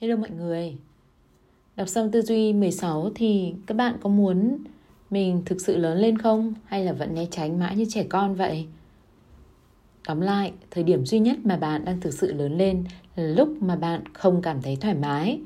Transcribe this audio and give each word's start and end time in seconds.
Hello 0.00 0.16
mọi 0.16 0.30
người 0.30 0.76
Đọc 1.76 1.88
xong 1.88 2.10
tư 2.10 2.22
duy 2.22 2.52
16 2.52 3.10
thì 3.14 3.54
các 3.66 3.76
bạn 3.76 3.96
có 4.00 4.10
muốn 4.10 4.58
mình 5.10 5.42
thực 5.46 5.60
sự 5.60 5.76
lớn 5.76 5.98
lên 5.98 6.18
không? 6.18 6.54
Hay 6.64 6.84
là 6.84 6.92
vẫn 6.92 7.14
né 7.14 7.26
tránh 7.30 7.58
mãi 7.58 7.76
như 7.76 7.84
trẻ 7.88 8.04
con 8.08 8.34
vậy? 8.34 8.66
Tóm 10.06 10.20
lại, 10.20 10.52
thời 10.70 10.84
điểm 10.84 11.06
duy 11.06 11.18
nhất 11.18 11.36
mà 11.44 11.56
bạn 11.56 11.84
đang 11.84 12.00
thực 12.00 12.14
sự 12.14 12.32
lớn 12.32 12.58
lên 12.58 12.84
là 13.16 13.24
lúc 13.24 13.48
mà 13.62 13.76
bạn 13.76 14.00
không 14.12 14.42
cảm 14.42 14.62
thấy 14.62 14.76
thoải 14.76 14.94
mái. 14.94 15.40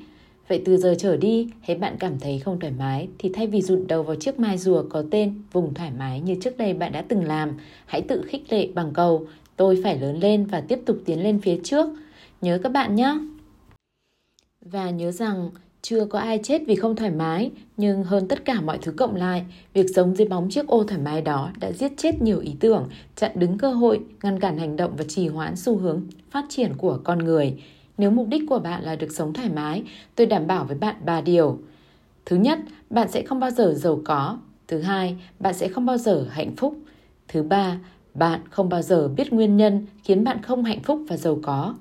Vậy 0.47 0.61
từ 0.65 0.77
giờ 0.77 0.95
trở 0.97 1.17
đi, 1.17 1.47
hãy 1.61 1.77
bạn 1.77 1.95
cảm 1.99 2.19
thấy 2.19 2.39
không 2.39 2.59
thoải 2.59 2.73
mái 2.79 3.07
thì 3.19 3.29
thay 3.33 3.47
vì 3.47 3.61
rụt 3.61 3.79
đầu 3.87 4.03
vào 4.03 4.15
chiếc 4.15 4.39
mai 4.39 4.57
rùa 4.57 4.83
có 4.89 5.03
tên 5.11 5.41
vùng 5.51 5.73
thoải 5.73 5.91
mái 5.99 6.21
như 6.21 6.35
trước 6.41 6.57
đây 6.57 6.73
bạn 6.73 6.91
đã 6.91 7.01
từng 7.01 7.23
làm, 7.23 7.51
hãy 7.85 8.01
tự 8.01 8.21
khích 8.27 8.53
lệ 8.53 8.67
bằng 8.73 8.93
câu 8.93 9.27
tôi 9.55 9.79
phải 9.83 9.99
lớn 9.99 10.19
lên 10.19 10.45
và 10.45 10.61
tiếp 10.61 10.79
tục 10.85 10.97
tiến 11.05 11.23
lên 11.23 11.41
phía 11.41 11.59
trước. 11.63 11.89
Nhớ 12.41 12.59
các 12.63 12.71
bạn 12.71 12.95
nhé! 12.95 13.15
Và 14.65 14.89
nhớ 14.89 15.11
rằng 15.11 15.49
chưa 15.81 16.05
có 16.05 16.19
ai 16.19 16.39
chết 16.43 16.61
vì 16.67 16.75
không 16.75 16.95
thoải 16.95 17.11
mái, 17.11 17.51
nhưng 17.77 18.03
hơn 18.03 18.27
tất 18.27 18.45
cả 18.45 18.61
mọi 18.61 18.77
thứ 18.81 18.91
cộng 18.91 19.15
lại, 19.15 19.45
việc 19.73 19.85
sống 19.95 20.15
dưới 20.15 20.27
bóng 20.27 20.49
chiếc 20.49 20.67
ô 20.67 20.83
thoải 20.83 21.01
mái 21.01 21.21
đó 21.21 21.51
đã 21.59 21.71
giết 21.71 21.91
chết 21.97 22.21
nhiều 22.21 22.39
ý 22.39 22.55
tưởng, 22.59 22.89
chặn 23.15 23.31
đứng 23.35 23.57
cơ 23.57 23.73
hội, 23.73 23.99
ngăn 24.23 24.39
cản 24.39 24.57
hành 24.57 24.75
động 24.75 24.95
và 24.97 25.03
trì 25.07 25.27
hoãn 25.27 25.55
xu 25.55 25.77
hướng 25.77 26.01
phát 26.31 26.45
triển 26.49 26.73
của 26.77 26.99
con 27.03 27.19
người. 27.19 27.63
Nếu 27.97 28.11
mục 28.11 28.27
đích 28.27 28.43
của 28.49 28.59
bạn 28.59 28.83
là 28.83 28.95
được 28.95 29.11
sống 29.11 29.33
thoải 29.33 29.49
mái, 29.49 29.83
tôi 30.15 30.27
đảm 30.27 30.47
bảo 30.47 30.65
với 30.65 30.77
bạn 30.77 30.95
ba 31.05 31.21
điều. 31.21 31.59
Thứ 32.25 32.35
nhất, 32.35 32.59
bạn 32.89 33.11
sẽ 33.11 33.21
không 33.21 33.39
bao 33.39 33.51
giờ 33.51 33.73
giàu 33.77 34.01
có. 34.05 34.37
Thứ 34.67 34.81
hai, 34.81 35.17
bạn 35.39 35.53
sẽ 35.53 35.67
không 35.67 35.85
bao 35.85 35.97
giờ 35.97 36.25
hạnh 36.29 36.55
phúc. 36.55 36.77
Thứ 37.27 37.43
ba, 37.43 37.77
bạn 38.13 38.41
không 38.49 38.69
bao 38.69 38.81
giờ 38.81 39.07
biết 39.07 39.33
nguyên 39.33 39.57
nhân 39.57 39.85
khiến 40.03 40.23
bạn 40.23 40.41
không 40.41 40.63
hạnh 40.63 40.79
phúc 40.83 41.01
và 41.07 41.17
giàu 41.17 41.39
có. 41.43 41.75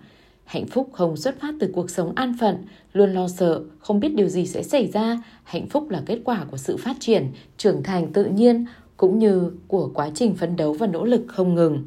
Hạnh 0.51 0.67
phúc 0.67 0.89
không 0.93 1.17
xuất 1.17 1.41
phát 1.41 1.55
từ 1.61 1.71
cuộc 1.75 1.91
sống 1.91 2.13
an 2.15 2.35
phận, 2.41 2.57
luôn 2.93 3.15
lo 3.15 3.29
sợ, 3.29 3.63
không 3.79 4.01
biết 4.01 4.15
điều 4.15 4.29
gì 4.29 4.47
sẽ 4.47 4.63
xảy 4.63 4.87
ra. 4.87 5.23
Hạnh 5.45 5.67
phúc 5.67 5.91
là 5.91 6.03
kết 6.07 6.19
quả 6.25 6.45
của 6.51 6.57
sự 6.57 6.77
phát 6.77 6.97
triển, 7.01 7.27
trưởng 7.57 7.83
thành 7.83 8.13
tự 8.13 8.25
nhiên, 8.25 8.67
cũng 8.97 9.19
như 9.19 9.53
của 9.69 9.91
quá 9.95 10.11
trình 10.15 10.35
phấn 10.35 10.57
đấu 10.57 10.73
và 10.73 10.87
nỗ 10.87 11.05
lực 11.05 11.25
không 11.27 11.55
ngừng. 11.55 11.85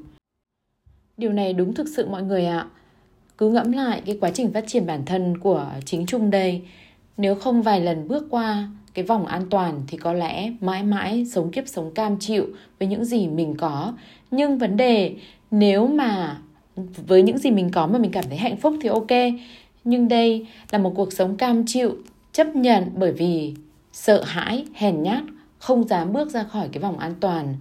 Điều 1.17 1.33
này 1.33 1.53
đúng 1.53 1.73
thực 1.73 1.87
sự 1.95 2.07
mọi 2.09 2.23
người 2.23 2.45
ạ. 2.45 2.67
Cứ 3.37 3.49
ngẫm 3.49 3.71
lại 3.71 4.01
cái 4.05 4.17
quá 4.21 4.31
trình 4.31 4.53
phát 4.53 4.63
triển 4.67 4.85
bản 4.85 5.05
thân 5.05 5.37
của 5.37 5.67
chính 5.85 6.05
Trung 6.05 6.29
đây. 6.29 6.61
Nếu 7.17 7.35
không 7.35 7.61
vài 7.61 7.81
lần 7.81 8.07
bước 8.07 8.27
qua 8.29 8.69
cái 8.93 9.05
vòng 9.05 9.25
an 9.25 9.45
toàn 9.49 9.81
thì 9.87 9.97
có 9.97 10.13
lẽ 10.13 10.51
mãi 10.61 10.83
mãi 10.83 11.25
sống 11.25 11.51
kiếp 11.51 11.67
sống 11.67 11.93
cam 11.93 12.19
chịu 12.19 12.47
với 12.79 12.87
những 12.87 13.05
gì 13.05 13.27
mình 13.27 13.55
có. 13.57 13.93
Nhưng 14.31 14.57
vấn 14.57 14.77
đề 14.77 15.15
nếu 15.51 15.87
mà 15.87 16.41
với 16.75 17.21
những 17.21 17.37
gì 17.37 17.51
mình 17.51 17.69
có 17.71 17.87
mà 17.87 17.99
mình 17.99 18.11
cảm 18.11 18.23
thấy 18.27 18.37
hạnh 18.37 18.57
phúc 18.57 18.73
thì 18.81 18.89
ok. 18.89 19.11
Nhưng 19.83 20.07
đây 20.07 20.47
là 20.71 20.77
một 20.79 20.93
cuộc 20.95 21.13
sống 21.13 21.37
cam 21.37 21.63
chịu, 21.67 21.97
chấp 22.31 22.55
nhận 22.55 22.83
bởi 22.95 23.11
vì 23.11 23.53
sợ 23.93 24.23
hãi, 24.23 24.65
hèn 24.73 25.03
nhát, 25.03 25.23
không 25.59 25.87
dám 25.87 26.13
bước 26.13 26.31
ra 26.31 26.43
khỏi 26.43 26.69
cái 26.71 26.81
vòng 26.81 26.99
an 26.99 27.15
toàn. 27.19 27.55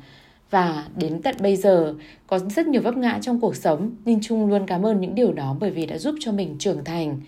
Và 0.50 0.86
đến 0.96 1.22
tận 1.22 1.36
bây 1.40 1.56
giờ, 1.56 1.94
có 2.27 2.38
rất 2.38 2.66
nhiều 2.66 2.83
vấp 2.83 2.96
ngã 2.96 3.18
trong 3.22 3.40
cuộc 3.40 3.56
sống, 3.56 3.90
nhưng 4.05 4.20
Trung 4.22 4.46
luôn 4.46 4.66
cảm 4.66 4.86
ơn 4.86 5.00
những 5.00 5.14
điều 5.14 5.33
đó 5.33 5.56
bởi 5.60 5.70
vì 5.70 5.86
đã 5.86 5.98
giúp 5.98 6.14
cho 6.20 6.33
mình 6.33 6.56
trưởng 6.58 6.84
thành 6.84 7.20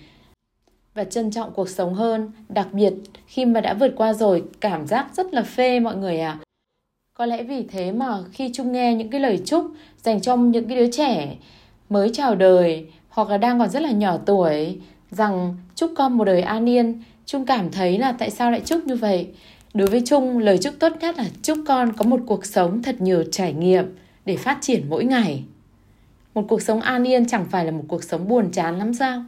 và 0.94 1.04
trân 1.04 1.30
trọng 1.30 1.52
cuộc 1.52 1.68
sống 1.68 1.94
hơn. 1.94 2.30
Đặc 2.48 2.68
biệt, 2.72 2.92
khi 3.26 3.44
mà 3.44 3.60
đã 3.60 3.74
vượt 3.74 3.92
qua 3.96 4.12
rồi, 4.12 4.44
cảm 4.60 4.86
giác 4.86 5.06
rất 5.14 5.34
là 5.34 5.42
phê 5.42 5.80
mọi 5.80 5.96
người 5.96 6.20
ạ. 6.20 6.38
À. 6.40 6.44
có 7.14 7.26
lẽ 7.26 7.42
vì 7.42 7.62
thế 7.62 7.92
mà 7.92 8.18
khi 8.32 8.50
Trung 8.54 8.72
nghe 8.72 8.94
những 8.94 9.10
cái 9.10 9.20
lời 9.20 9.40
chúc 9.44 9.66
dành 10.02 10.20
cho 10.20 10.36
những 10.36 10.68
cái 10.68 10.78
đứa 10.78 10.90
trẻ 10.90 11.36
mới 11.88 12.10
chào 12.12 12.34
đời 12.34 12.86
hoặc 13.08 13.28
là 13.28 13.38
đang 13.38 13.58
còn 13.58 13.70
rất 13.70 13.82
là 13.82 13.90
nhỏ 13.90 14.18
tuổi 14.26 14.78
rằng 15.10 15.56
chúc 15.74 15.92
con 15.96 16.12
một 16.12 16.24
đời 16.24 16.42
an 16.42 16.68
yên 16.68 17.02
Trung 17.26 17.46
cảm 17.46 17.70
thấy 17.70 17.98
là 17.98 18.12
tại 18.12 18.30
sao 18.30 18.50
lại 18.50 18.60
chúc 18.64 18.86
như 18.86 18.96
vậy 18.96 19.28
Đối 19.74 19.88
với 19.88 20.02
Trung, 20.06 20.38
lời 20.38 20.58
chúc 20.58 20.74
tốt 20.78 20.92
nhất 21.00 21.18
là 21.18 21.24
chúc 21.42 21.58
con 21.66 21.92
có 21.92 22.04
một 22.04 22.20
cuộc 22.26 22.46
sống 22.46 22.82
thật 22.82 23.00
nhiều 23.00 23.24
trải 23.30 23.52
nghiệm 23.52 23.96
để 24.24 24.36
phát 24.36 24.58
triển 24.60 24.86
mỗi 24.88 25.04
ngày. 25.04 25.44
Một 26.34 26.44
cuộc 26.48 26.62
sống 26.62 26.80
an 26.80 27.04
yên 27.04 27.26
chẳng 27.26 27.46
phải 27.50 27.64
là 27.64 27.70
một 27.70 27.84
cuộc 27.88 28.04
sống 28.04 28.28
buồn 28.28 28.50
chán 28.52 28.78
lắm 28.78 28.94
sao? 28.94 29.24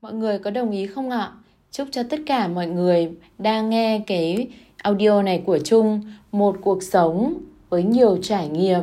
Mọi 0.00 0.12
người 0.12 0.38
có 0.38 0.50
đồng 0.50 0.70
ý 0.70 0.86
không 0.86 1.10
ạ? 1.10 1.32
Chúc 1.70 1.88
cho 1.90 2.02
tất 2.02 2.20
cả 2.26 2.48
mọi 2.48 2.66
người 2.66 3.10
đang 3.38 3.70
nghe 3.70 3.98
cái 4.06 4.48
audio 4.76 5.22
này 5.22 5.42
của 5.46 5.58
Trung 5.58 6.00
một 6.32 6.56
cuộc 6.60 6.82
sống 6.82 7.34
với 7.68 7.82
nhiều 7.82 8.18
trải 8.22 8.48
nghiệm 8.48 8.80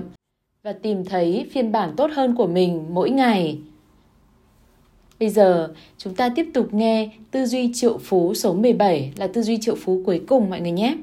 và 0.63 0.73
tìm 0.73 1.05
thấy 1.05 1.49
phiên 1.51 1.71
bản 1.71 1.93
tốt 1.97 2.11
hơn 2.13 2.35
của 2.35 2.47
mình 2.47 2.85
mỗi 2.89 3.09
ngày. 3.09 3.59
Bây 5.19 5.29
giờ 5.29 5.73
chúng 5.97 6.15
ta 6.15 6.29
tiếp 6.35 6.45
tục 6.53 6.73
nghe 6.73 7.09
tư 7.31 7.45
duy 7.45 7.71
triệu 7.73 7.97
phú 7.97 8.33
số 8.33 8.53
17 8.53 9.13
là 9.17 9.27
tư 9.27 9.41
duy 9.41 9.57
triệu 9.61 9.75
phú 9.75 10.01
cuối 10.05 10.21
cùng 10.27 10.49
mọi 10.49 10.61
người 10.61 10.71
nhé. 10.71 10.97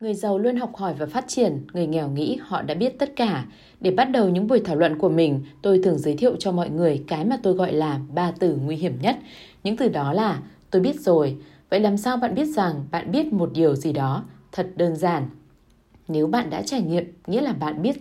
Người 0.00 0.14
giàu 0.14 0.38
luôn 0.38 0.56
học 0.56 0.76
hỏi 0.76 0.94
và 0.98 1.06
phát 1.06 1.28
triển, 1.28 1.60
người 1.72 1.86
nghèo 1.86 2.08
nghĩ 2.08 2.38
họ 2.40 2.62
đã 2.62 2.74
biết 2.74 2.98
tất 2.98 3.16
cả. 3.16 3.46
Để 3.80 3.90
bắt 3.90 4.04
đầu 4.04 4.28
những 4.28 4.46
buổi 4.46 4.60
thảo 4.60 4.76
luận 4.76 4.98
của 4.98 5.08
mình, 5.08 5.40
tôi 5.62 5.80
thường 5.82 5.98
giới 5.98 6.16
thiệu 6.16 6.36
cho 6.38 6.52
mọi 6.52 6.70
người 6.70 7.04
cái 7.06 7.24
mà 7.24 7.38
tôi 7.42 7.54
gọi 7.54 7.72
là 7.72 8.00
ba 8.14 8.32
từ 8.38 8.56
nguy 8.56 8.76
hiểm 8.76 8.98
nhất. 9.02 9.16
Những 9.64 9.76
từ 9.76 9.88
đó 9.88 10.12
là 10.12 10.42
tôi 10.70 10.82
biết 10.82 11.00
rồi. 11.00 11.36
Vậy 11.70 11.80
làm 11.80 11.96
sao 11.96 12.16
bạn 12.16 12.34
biết 12.34 12.44
rằng 12.44 12.84
bạn 12.90 13.12
biết 13.12 13.32
một 13.32 13.50
điều 13.52 13.74
gì 13.74 13.92
đó? 13.92 14.24
Thật 14.52 14.70
đơn 14.76 14.96
giản. 14.96 15.28
Nếu 16.08 16.26
bạn 16.26 16.50
đã 16.50 16.62
trải 16.62 16.80
nghiệm, 16.80 17.04
nghĩa 17.26 17.40
là 17.40 17.52
bạn 17.52 17.82
biết 17.82 17.96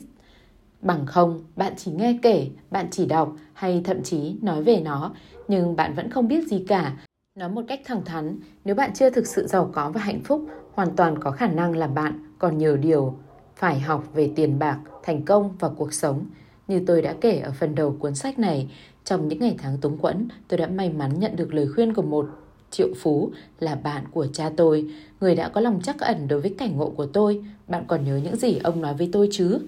Bằng 0.86 1.06
không, 1.06 1.40
bạn 1.56 1.74
chỉ 1.78 1.92
nghe 1.92 2.20
kể, 2.22 2.48
bạn 2.72 2.88
chỉ 2.92 3.06
đọc 3.06 3.36
hay 3.54 3.82
thậm 3.84 4.04
chí 4.04 4.36
nói 4.42 4.64
về 4.64 4.80
nó, 4.80 5.12
nhưng 5.48 5.76
bạn 5.76 5.94
vẫn 5.94 6.10
không 6.10 6.28
biết 6.28 6.48
gì 6.48 6.66
cả. 6.68 6.94
Nói 7.40 7.50
một 7.50 7.62
cách 7.68 7.82
thẳng 7.86 8.06
thắn, 8.06 8.40
nếu 8.66 8.76
bạn 8.76 8.94
chưa 8.94 9.10
thực 9.10 9.28
sự 9.28 9.48
giàu 9.48 9.70
có 9.74 9.90
và 9.90 10.02
hạnh 10.02 10.22
phúc, 10.24 10.46
hoàn 10.74 10.96
toàn 10.96 11.20
có 11.20 11.32
khả 11.32 11.48
năng 11.48 11.78
là 11.78 11.88
bạn 11.88 12.20
còn 12.40 12.58
nhiều 12.58 12.78
điều 12.78 13.16
phải 13.56 13.80
học 13.80 14.04
về 14.14 14.32
tiền 14.36 14.60
bạc, 14.60 14.80
thành 15.04 15.26
công 15.26 15.56
và 15.60 15.70
cuộc 15.70 15.94
sống. 15.94 16.26
Như 16.68 16.82
tôi 16.88 17.02
đã 17.02 17.16
kể 17.22 17.40
ở 17.40 17.52
phần 17.60 17.76
đầu 17.76 17.96
cuốn 18.00 18.16
sách 18.16 18.40
này, 18.40 18.70
trong 19.04 19.28
những 19.28 19.40
ngày 19.40 19.56
tháng 19.58 19.78
túng 19.78 19.98
quẫn, 19.98 20.28
tôi 20.48 20.58
đã 20.58 20.68
may 20.68 20.90
mắn 20.90 21.20
nhận 21.20 21.36
được 21.36 21.54
lời 21.54 21.68
khuyên 21.76 21.94
của 21.94 22.02
một 22.02 22.30
triệu 22.72 22.88
phú 23.02 23.32
là 23.60 23.76
bạn 23.76 24.04
của 24.12 24.28
cha 24.34 24.52
tôi, 24.58 24.92
người 25.20 25.36
đã 25.36 25.50
có 25.50 25.62
lòng 25.62 25.80
chắc 25.84 26.00
ẩn 26.00 26.28
đối 26.28 26.42
với 26.42 26.56
cảnh 26.58 26.78
ngộ 26.78 26.90
của 26.90 27.06
tôi. 27.06 27.44
Bạn 27.68 27.84
còn 27.88 28.06
nhớ 28.06 28.20
những 28.24 28.36
gì 28.36 28.60
ông 28.64 28.82
nói 28.82 28.94
với 28.94 29.10
tôi 29.12 29.30
chứ? 29.32 29.60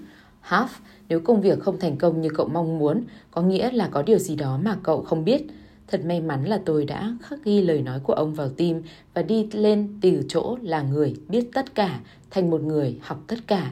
Half, 0.48 0.68
nếu 1.10 1.20
công 1.20 1.42
việc 1.42 1.60
không 1.60 1.80
thành 1.80 1.98
công 1.98 2.22
như 2.22 2.30
cậu 2.30 2.48
mong 2.48 2.80
muốn, 2.80 3.04
có 3.32 3.42
nghĩa 3.42 3.72
là 3.72 3.90
có 3.92 4.02
điều 4.02 4.18
gì 4.18 4.36
đó 4.36 4.60
mà 4.64 4.78
cậu 4.84 5.02
không 5.02 5.26
biết. 5.26 5.42
Thật 5.88 6.06
may 6.06 6.22
mắn 6.22 6.46
là 6.46 6.60
tôi 6.66 6.86
đã 6.86 7.16
khắc 7.22 7.44
ghi 7.44 7.62
lời 7.62 7.82
nói 7.82 8.00
của 8.00 8.14
ông 8.14 8.34
vào 8.34 8.50
tim 8.50 8.82
và 9.14 9.22
đi 9.22 9.48
lên 9.52 10.00
từ 10.02 10.24
chỗ 10.28 10.58
là 10.62 10.82
người 10.82 11.16
biết 11.28 11.50
tất 11.54 11.76
cả 11.76 12.00
thành 12.32 12.50
một 12.50 12.62
người 12.62 13.00
học 13.02 13.24
tất 13.28 13.36
cả. 13.48 13.72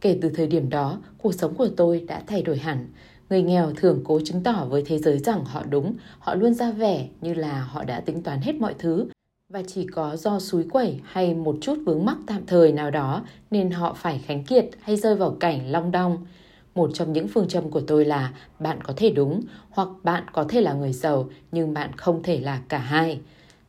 Kể 0.00 0.18
từ 0.22 0.28
thời 0.28 0.46
điểm 0.46 0.70
đó, 0.70 0.98
cuộc 1.18 1.34
sống 1.34 1.54
của 1.54 1.68
tôi 1.76 2.04
đã 2.08 2.22
thay 2.26 2.42
đổi 2.42 2.58
hẳn. 2.58 2.86
Người 3.30 3.42
nghèo 3.42 3.72
thường 3.76 4.00
cố 4.04 4.20
chứng 4.24 4.42
tỏ 4.42 4.66
với 4.70 4.82
thế 4.86 4.98
giới 4.98 5.18
rằng 5.18 5.44
họ 5.44 5.62
đúng, 5.70 5.94
họ 6.18 6.34
luôn 6.34 6.54
ra 6.54 6.72
vẻ 6.72 7.08
như 7.20 7.34
là 7.34 7.60
họ 7.60 7.84
đã 7.84 8.00
tính 8.00 8.22
toán 8.22 8.40
hết 8.40 8.54
mọi 8.54 8.74
thứ. 8.78 9.06
Và 9.52 9.62
chỉ 9.66 9.86
có 9.86 10.16
do 10.16 10.38
suối 10.38 10.64
quẩy 10.70 11.00
hay 11.04 11.34
một 11.34 11.56
chút 11.60 11.78
vướng 11.86 12.04
mắc 12.04 12.16
tạm 12.26 12.46
thời 12.46 12.72
nào 12.72 12.90
đó 12.90 13.22
nên 13.50 13.70
họ 13.70 13.94
phải 13.94 14.18
khánh 14.18 14.44
kiệt 14.44 14.66
hay 14.80 14.96
rơi 14.96 15.14
vào 15.14 15.36
cảnh 15.40 15.70
long 15.70 15.90
đong. 15.90 16.26
Một 16.74 16.90
trong 16.94 17.12
những 17.12 17.28
phương 17.28 17.48
châm 17.48 17.70
của 17.70 17.80
tôi 17.80 18.04
là 18.04 18.32
bạn 18.58 18.80
có 18.82 18.92
thể 18.96 19.10
đúng 19.10 19.40
hoặc 19.70 19.88
bạn 20.02 20.24
có 20.32 20.44
thể 20.48 20.60
là 20.60 20.72
người 20.72 20.92
giàu 20.92 21.28
nhưng 21.52 21.74
bạn 21.74 21.90
không 21.96 22.22
thể 22.22 22.40
là 22.40 22.60
cả 22.68 22.78
hai. 22.78 23.20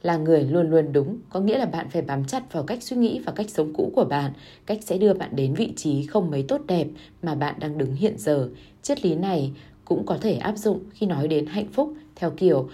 Là 0.01 0.17
người 0.17 0.43
luôn 0.43 0.69
luôn 0.69 0.93
đúng 0.93 1.17
có 1.29 1.39
nghĩa 1.39 1.57
là 1.57 1.65
bạn 1.65 1.89
phải 1.89 2.01
bám 2.01 2.25
chặt 2.25 2.53
vào 2.53 2.63
cách 2.63 2.83
suy 2.83 2.97
nghĩ 2.97 3.19
và 3.25 3.31
cách 3.31 3.49
sống 3.49 3.73
cũ 3.73 3.91
của 3.95 4.05
bạn, 4.05 4.31
cách 4.65 4.79
sẽ 4.81 4.97
đưa 4.97 5.13
bạn 5.13 5.35
đến 5.35 5.53
vị 5.53 5.73
trí 5.75 6.05
không 6.05 6.31
mấy 6.31 6.45
tốt 6.47 6.61
đẹp 6.67 6.87
mà 7.23 7.35
bạn 7.35 7.55
đang 7.59 7.77
đứng 7.77 7.95
hiện 7.95 8.17
giờ. 8.17 8.49
Triết 8.81 9.05
lý 9.05 9.15
này 9.15 9.51
cũng 9.85 10.05
có 10.05 10.17
thể 10.21 10.33
áp 10.33 10.57
dụng 10.57 10.79
khi 10.93 11.05
nói 11.05 11.27
đến 11.27 11.45
hạnh 11.45 11.67
phúc 11.71 11.93
theo 12.15 12.31
kiểu 12.31 12.69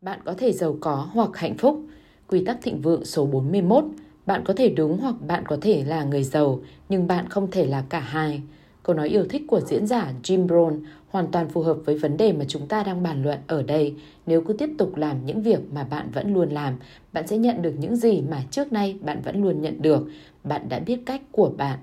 bạn 0.00 0.20
có 0.24 0.34
thể 0.34 0.52
giàu 0.52 0.76
có 0.80 1.08
hoặc 1.12 1.30
hạnh 1.36 1.56
phúc. 1.58 1.80
Quy 2.28 2.44
tắc 2.44 2.58
thịnh 2.62 2.80
vượng 2.80 3.04
số 3.04 3.26
41 3.26 3.84
bạn 4.26 4.42
có 4.44 4.54
thể 4.56 4.68
đúng 4.68 4.98
hoặc 4.98 5.14
bạn 5.26 5.44
có 5.46 5.56
thể 5.60 5.84
là 5.84 6.04
người 6.04 6.22
giàu, 6.22 6.60
nhưng 6.88 7.06
bạn 7.06 7.28
không 7.28 7.50
thể 7.50 7.66
là 7.66 7.84
cả 7.88 8.00
hai. 8.00 8.42
Câu 8.82 8.96
nói 8.96 9.08
yêu 9.08 9.24
thích 9.30 9.42
của 9.48 9.60
diễn 9.60 9.86
giả 9.86 10.12
Jim 10.22 10.46
Brown 10.46 10.80
hoàn 11.08 11.26
toàn 11.26 11.48
phù 11.48 11.62
hợp 11.62 11.76
với 11.84 11.98
vấn 11.98 12.16
đề 12.16 12.32
mà 12.32 12.44
chúng 12.48 12.66
ta 12.66 12.82
đang 12.82 13.02
bàn 13.02 13.22
luận 13.22 13.38
ở 13.46 13.62
đây. 13.62 13.94
Nếu 14.26 14.40
cứ 14.40 14.52
tiếp 14.52 14.70
tục 14.78 14.96
làm 14.96 15.26
những 15.26 15.42
việc 15.42 15.60
mà 15.72 15.84
bạn 15.84 16.10
vẫn 16.14 16.34
luôn 16.34 16.50
làm, 16.50 16.74
bạn 17.12 17.26
sẽ 17.26 17.38
nhận 17.38 17.62
được 17.62 17.74
những 17.78 17.96
gì 17.96 18.22
mà 18.30 18.42
trước 18.50 18.72
nay 18.72 18.98
bạn 19.00 19.20
vẫn 19.24 19.42
luôn 19.42 19.62
nhận 19.62 19.82
được. 19.82 20.08
Bạn 20.44 20.68
đã 20.68 20.78
biết 20.78 20.98
cách 21.06 21.22
của 21.32 21.52
bạn. 21.56 21.78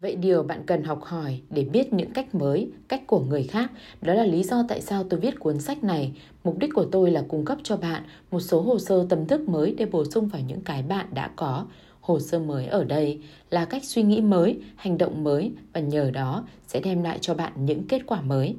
Vậy 0.00 0.16
điều 0.16 0.42
bạn 0.42 0.62
cần 0.66 0.84
học 0.84 1.02
hỏi 1.02 1.40
để 1.50 1.64
biết 1.64 1.92
những 1.92 2.10
cách 2.10 2.34
mới, 2.34 2.70
cách 2.88 3.02
của 3.06 3.20
người 3.20 3.42
khác, 3.42 3.70
đó 4.02 4.14
là 4.14 4.24
lý 4.24 4.42
do 4.42 4.64
tại 4.68 4.80
sao 4.80 5.04
tôi 5.04 5.20
viết 5.20 5.40
cuốn 5.40 5.60
sách 5.60 5.84
này. 5.84 6.12
Mục 6.44 6.58
đích 6.58 6.70
của 6.74 6.84
tôi 6.84 7.10
là 7.10 7.24
cung 7.28 7.44
cấp 7.44 7.58
cho 7.62 7.76
bạn 7.76 8.02
một 8.30 8.40
số 8.40 8.60
hồ 8.60 8.78
sơ 8.78 9.06
tâm 9.08 9.26
thức 9.26 9.48
mới 9.48 9.74
để 9.78 9.86
bổ 9.86 10.04
sung 10.04 10.28
vào 10.28 10.42
những 10.46 10.60
cái 10.60 10.82
bạn 10.82 11.06
đã 11.14 11.30
có 11.36 11.66
hồ 12.00 12.20
sơ 12.20 12.38
mới 12.38 12.66
ở 12.66 12.84
đây 12.84 13.20
là 13.50 13.64
cách 13.64 13.84
suy 13.84 14.02
nghĩ 14.02 14.20
mới 14.20 14.60
hành 14.76 14.98
động 14.98 15.24
mới 15.24 15.52
và 15.72 15.80
nhờ 15.80 16.10
đó 16.10 16.44
sẽ 16.66 16.80
đem 16.80 17.02
lại 17.02 17.18
cho 17.20 17.34
bạn 17.34 17.52
những 17.56 17.82
kết 17.88 18.02
quả 18.06 18.20
mới 18.20 18.56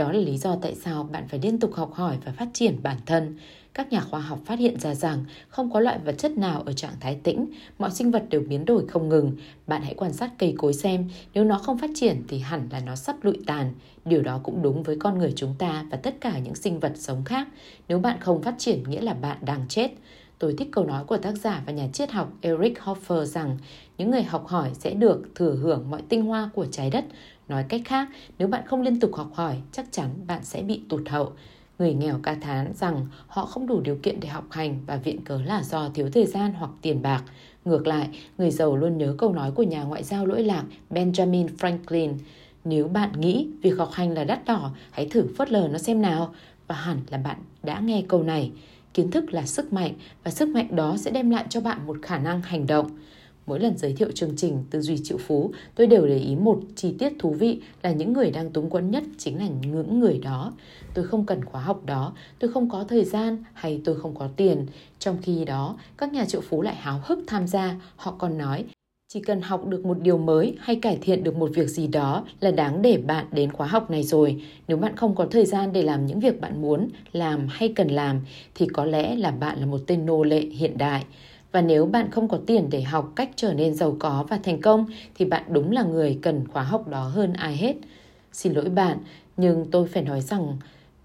đó 0.00 0.12
là 0.12 0.18
lý 0.18 0.38
do 0.38 0.56
tại 0.62 0.74
sao 0.74 1.08
bạn 1.12 1.28
phải 1.28 1.40
liên 1.42 1.58
tục 1.58 1.74
học 1.74 1.92
hỏi 1.94 2.18
và 2.24 2.32
phát 2.32 2.48
triển 2.52 2.82
bản 2.82 2.96
thân 3.06 3.36
các 3.74 3.92
nhà 3.92 4.00
khoa 4.00 4.20
học 4.20 4.38
phát 4.44 4.58
hiện 4.58 4.80
ra 4.80 4.94
rằng 4.94 5.24
không 5.48 5.72
có 5.72 5.80
loại 5.80 5.98
vật 6.04 6.14
chất 6.18 6.38
nào 6.38 6.62
ở 6.66 6.72
trạng 6.72 6.94
thái 7.00 7.20
tĩnh, 7.22 7.46
mọi 7.78 7.90
sinh 7.90 8.10
vật 8.10 8.24
đều 8.30 8.40
biến 8.48 8.64
đổi 8.64 8.86
không 8.88 9.08
ngừng. 9.08 9.32
Bạn 9.66 9.82
hãy 9.82 9.94
quan 9.94 10.12
sát 10.12 10.30
cây 10.38 10.54
cối 10.58 10.74
xem, 10.74 11.08
nếu 11.34 11.44
nó 11.44 11.58
không 11.58 11.78
phát 11.78 11.90
triển 11.94 12.22
thì 12.28 12.38
hẳn 12.38 12.68
là 12.70 12.80
nó 12.80 12.96
sắp 12.96 13.16
lụi 13.22 13.36
tàn. 13.46 13.74
Điều 14.04 14.22
đó 14.22 14.40
cũng 14.42 14.62
đúng 14.62 14.82
với 14.82 14.96
con 15.00 15.18
người 15.18 15.32
chúng 15.36 15.54
ta 15.58 15.84
và 15.90 15.96
tất 15.96 16.14
cả 16.20 16.38
những 16.38 16.54
sinh 16.54 16.80
vật 16.80 16.92
sống 16.94 17.24
khác. 17.24 17.48
Nếu 17.88 17.98
bạn 17.98 18.20
không 18.20 18.42
phát 18.42 18.54
triển 18.58 18.82
nghĩa 18.82 19.00
là 19.00 19.14
bạn 19.14 19.38
đang 19.40 19.64
chết. 19.68 19.90
Tôi 20.38 20.54
thích 20.58 20.68
câu 20.72 20.84
nói 20.84 21.04
của 21.04 21.16
tác 21.16 21.32
giả 21.32 21.62
và 21.66 21.72
nhà 21.72 21.88
triết 21.92 22.10
học 22.10 22.32
Eric 22.40 22.78
Hoffer 22.78 23.24
rằng 23.24 23.58
những 23.98 24.10
người 24.10 24.22
học 24.22 24.46
hỏi 24.46 24.70
sẽ 24.74 24.94
được 24.94 25.22
thừa 25.34 25.54
hưởng 25.54 25.90
mọi 25.90 26.02
tinh 26.08 26.24
hoa 26.24 26.50
của 26.54 26.66
trái 26.70 26.90
đất. 26.90 27.04
Nói 27.50 27.64
cách 27.68 27.80
khác, 27.84 28.08
nếu 28.38 28.48
bạn 28.48 28.66
không 28.66 28.82
liên 28.82 29.00
tục 29.00 29.10
học 29.14 29.30
hỏi, 29.34 29.56
chắc 29.72 29.86
chắn 29.90 30.08
bạn 30.26 30.44
sẽ 30.44 30.62
bị 30.62 30.80
tụt 30.88 31.08
hậu. 31.08 31.32
Người 31.78 31.94
nghèo 31.94 32.20
ca 32.22 32.34
thán 32.34 32.72
rằng 32.74 33.06
họ 33.26 33.46
không 33.46 33.66
đủ 33.66 33.80
điều 33.80 33.96
kiện 34.02 34.20
để 34.20 34.28
học 34.28 34.44
hành 34.50 34.80
và 34.86 34.96
viện 34.96 35.24
cớ 35.24 35.40
là 35.42 35.62
do 35.62 35.88
thiếu 35.94 36.10
thời 36.12 36.26
gian 36.26 36.52
hoặc 36.52 36.70
tiền 36.82 37.02
bạc. 37.02 37.22
Ngược 37.64 37.86
lại, 37.86 38.08
người 38.38 38.50
giàu 38.50 38.76
luôn 38.76 38.98
nhớ 38.98 39.14
câu 39.18 39.32
nói 39.32 39.50
của 39.50 39.62
nhà 39.62 39.82
ngoại 39.82 40.02
giao 40.02 40.26
lỗi 40.26 40.42
lạc 40.42 40.64
Benjamin 40.90 41.48
Franklin. 41.58 42.14
Nếu 42.64 42.88
bạn 42.88 43.20
nghĩ 43.20 43.48
việc 43.62 43.78
học 43.78 43.90
hành 43.92 44.14
là 44.14 44.24
đắt 44.24 44.44
đỏ, 44.44 44.70
hãy 44.90 45.06
thử 45.10 45.26
phớt 45.36 45.52
lờ 45.52 45.68
nó 45.68 45.78
xem 45.78 46.02
nào. 46.02 46.34
Và 46.66 46.74
hẳn 46.74 47.00
là 47.10 47.18
bạn 47.18 47.36
đã 47.62 47.80
nghe 47.80 48.02
câu 48.08 48.22
này. 48.22 48.50
Kiến 48.94 49.10
thức 49.10 49.32
là 49.32 49.46
sức 49.46 49.72
mạnh 49.72 49.92
và 50.24 50.30
sức 50.30 50.48
mạnh 50.48 50.76
đó 50.76 50.96
sẽ 50.98 51.10
đem 51.10 51.30
lại 51.30 51.44
cho 51.48 51.60
bạn 51.60 51.86
một 51.86 51.96
khả 52.02 52.18
năng 52.18 52.42
hành 52.42 52.66
động. 52.66 52.90
Mỗi 53.46 53.60
lần 53.60 53.78
giới 53.78 53.92
thiệu 53.92 54.08
chương 54.14 54.36
trình 54.36 54.64
Tư 54.70 54.80
duy 54.80 54.98
triệu 54.98 55.18
phú, 55.18 55.52
tôi 55.74 55.86
đều 55.86 56.06
để 56.06 56.16
ý 56.18 56.36
một 56.36 56.60
chi 56.76 56.94
tiết 56.98 57.12
thú 57.18 57.30
vị 57.30 57.60
là 57.82 57.92
những 57.92 58.12
người 58.12 58.30
đang 58.30 58.50
túng 58.50 58.70
quẫn 58.70 58.90
nhất 58.90 59.04
chính 59.18 59.38
là 59.38 59.48
những 59.62 60.00
người 60.00 60.18
đó. 60.18 60.52
Tôi 60.94 61.06
không 61.06 61.26
cần 61.26 61.44
khóa 61.44 61.60
học 61.60 61.86
đó, 61.86 62.12
tôi 62.38 62.52
không 62.52 62.70
có 62.70 62.84
thời 62.88 63.04
gian 63.04 63.44
hay 63.52 63.80
tôi 63.84 64.00
không 64.00 64.14
có 64.14 64.28
tiền. 64.36 64.66
Trong 64.98 65.16
khi 65.22 65.44
đó, 65.44 65.76
các 65.96 66.12
nhà 66.12 66.24
triệu 66.24 66.40
phú 66.40 66.62
lại 66.62 66.74
háo 66.74 67.00
hức 67.04 67.18
tham 67.26 67.46
gia. 67.46 67.80
Họ 67.96 68.14
còn 68.18 68.38
nói, 68.38 68.64
chỉ 69.12 69.20
cần 69.20 69.40
học 69.40 69.66
được 69.66 69.86
một 69.86 70.00
điều 70.00 70.18
mới 70.18 70.56
hay 70.58 70.76
cải 70.76 70.98
thiện 71.00 71.24
được 71.24 71.36
một 71.36 71.50
việc 71.54 71.68
gì 71.68 71.86
đó 71.86 72.24
là 72.40 72.50
đáng 72.50 72.82
để 72.82 72.96
bạn 72.96 73.26
đến 73.32 73.52
khóa 73.52 73.66
học 73.66 73.90
này 73.90 74.02
rồi. 74.02 74.42
Nếu 74.68 74.76
bạn 74.76 74.96
không 74.96 75.14
có 75.14 75.26
thời 75.30 75.46
gian 75.46 75.72
để 75.72 75.82
làm 75.82 76.06
những 76.06 76.20
việc 76.20 76.40
bạn 76.40 76.62
muốn 76.62 76.88
làm 77.12 77.46
hay 77.50 77.72
cần 77.76 77.88
làm 77.88 78.20
thì 78.54 78.66
có 78.66 78.84
lẽ 78.84 79.16
là 79.16 79.30
bạn 79.30 79.60
là 79.60 79.66
một 79.66 79.80
tên 79.86 80.06
nô 80.06 80.24
lệ 80.24 80.40
hiện 80.40 80.78
đại. 80.78 81.04
Và 81.52 81.60
nếu 81.60 81.86
bạn 81.86 82.10
không 82.10 82.28
có 82.28 82.38
tiền 82.46 82.66
để 82.70 82.82
học 82.82 83.12
cách 83.16 83.30
trở 83.36 83.52
nên 83.52 83.74
giàu 83.74 83.96
có 83.98 84.24
và 84.28 84.38
thành 84.42 84.60
công 84.60 84.86
thì 85.14 85.24
bạn 85.24 85.42
đúng 85.48 85.72
là 85.72 85.82
người 85.82 86.18
cần 86.22 86.48
khóa 86.48 86.62
học 86.62 86.88
đó 86.88 87.02
hơn 87.02 87.32
ai 87.32 87.56
hết. 87.56 87.74
Xin 88.32 88.52
lỗi 88.52 88.68
bạn, 88.68 88.98
nhưng 89.36 89.70
tôi 89.70 89.88
phải 89.88 90.02
nói 90.02 90.20
rằng 90.20 90.56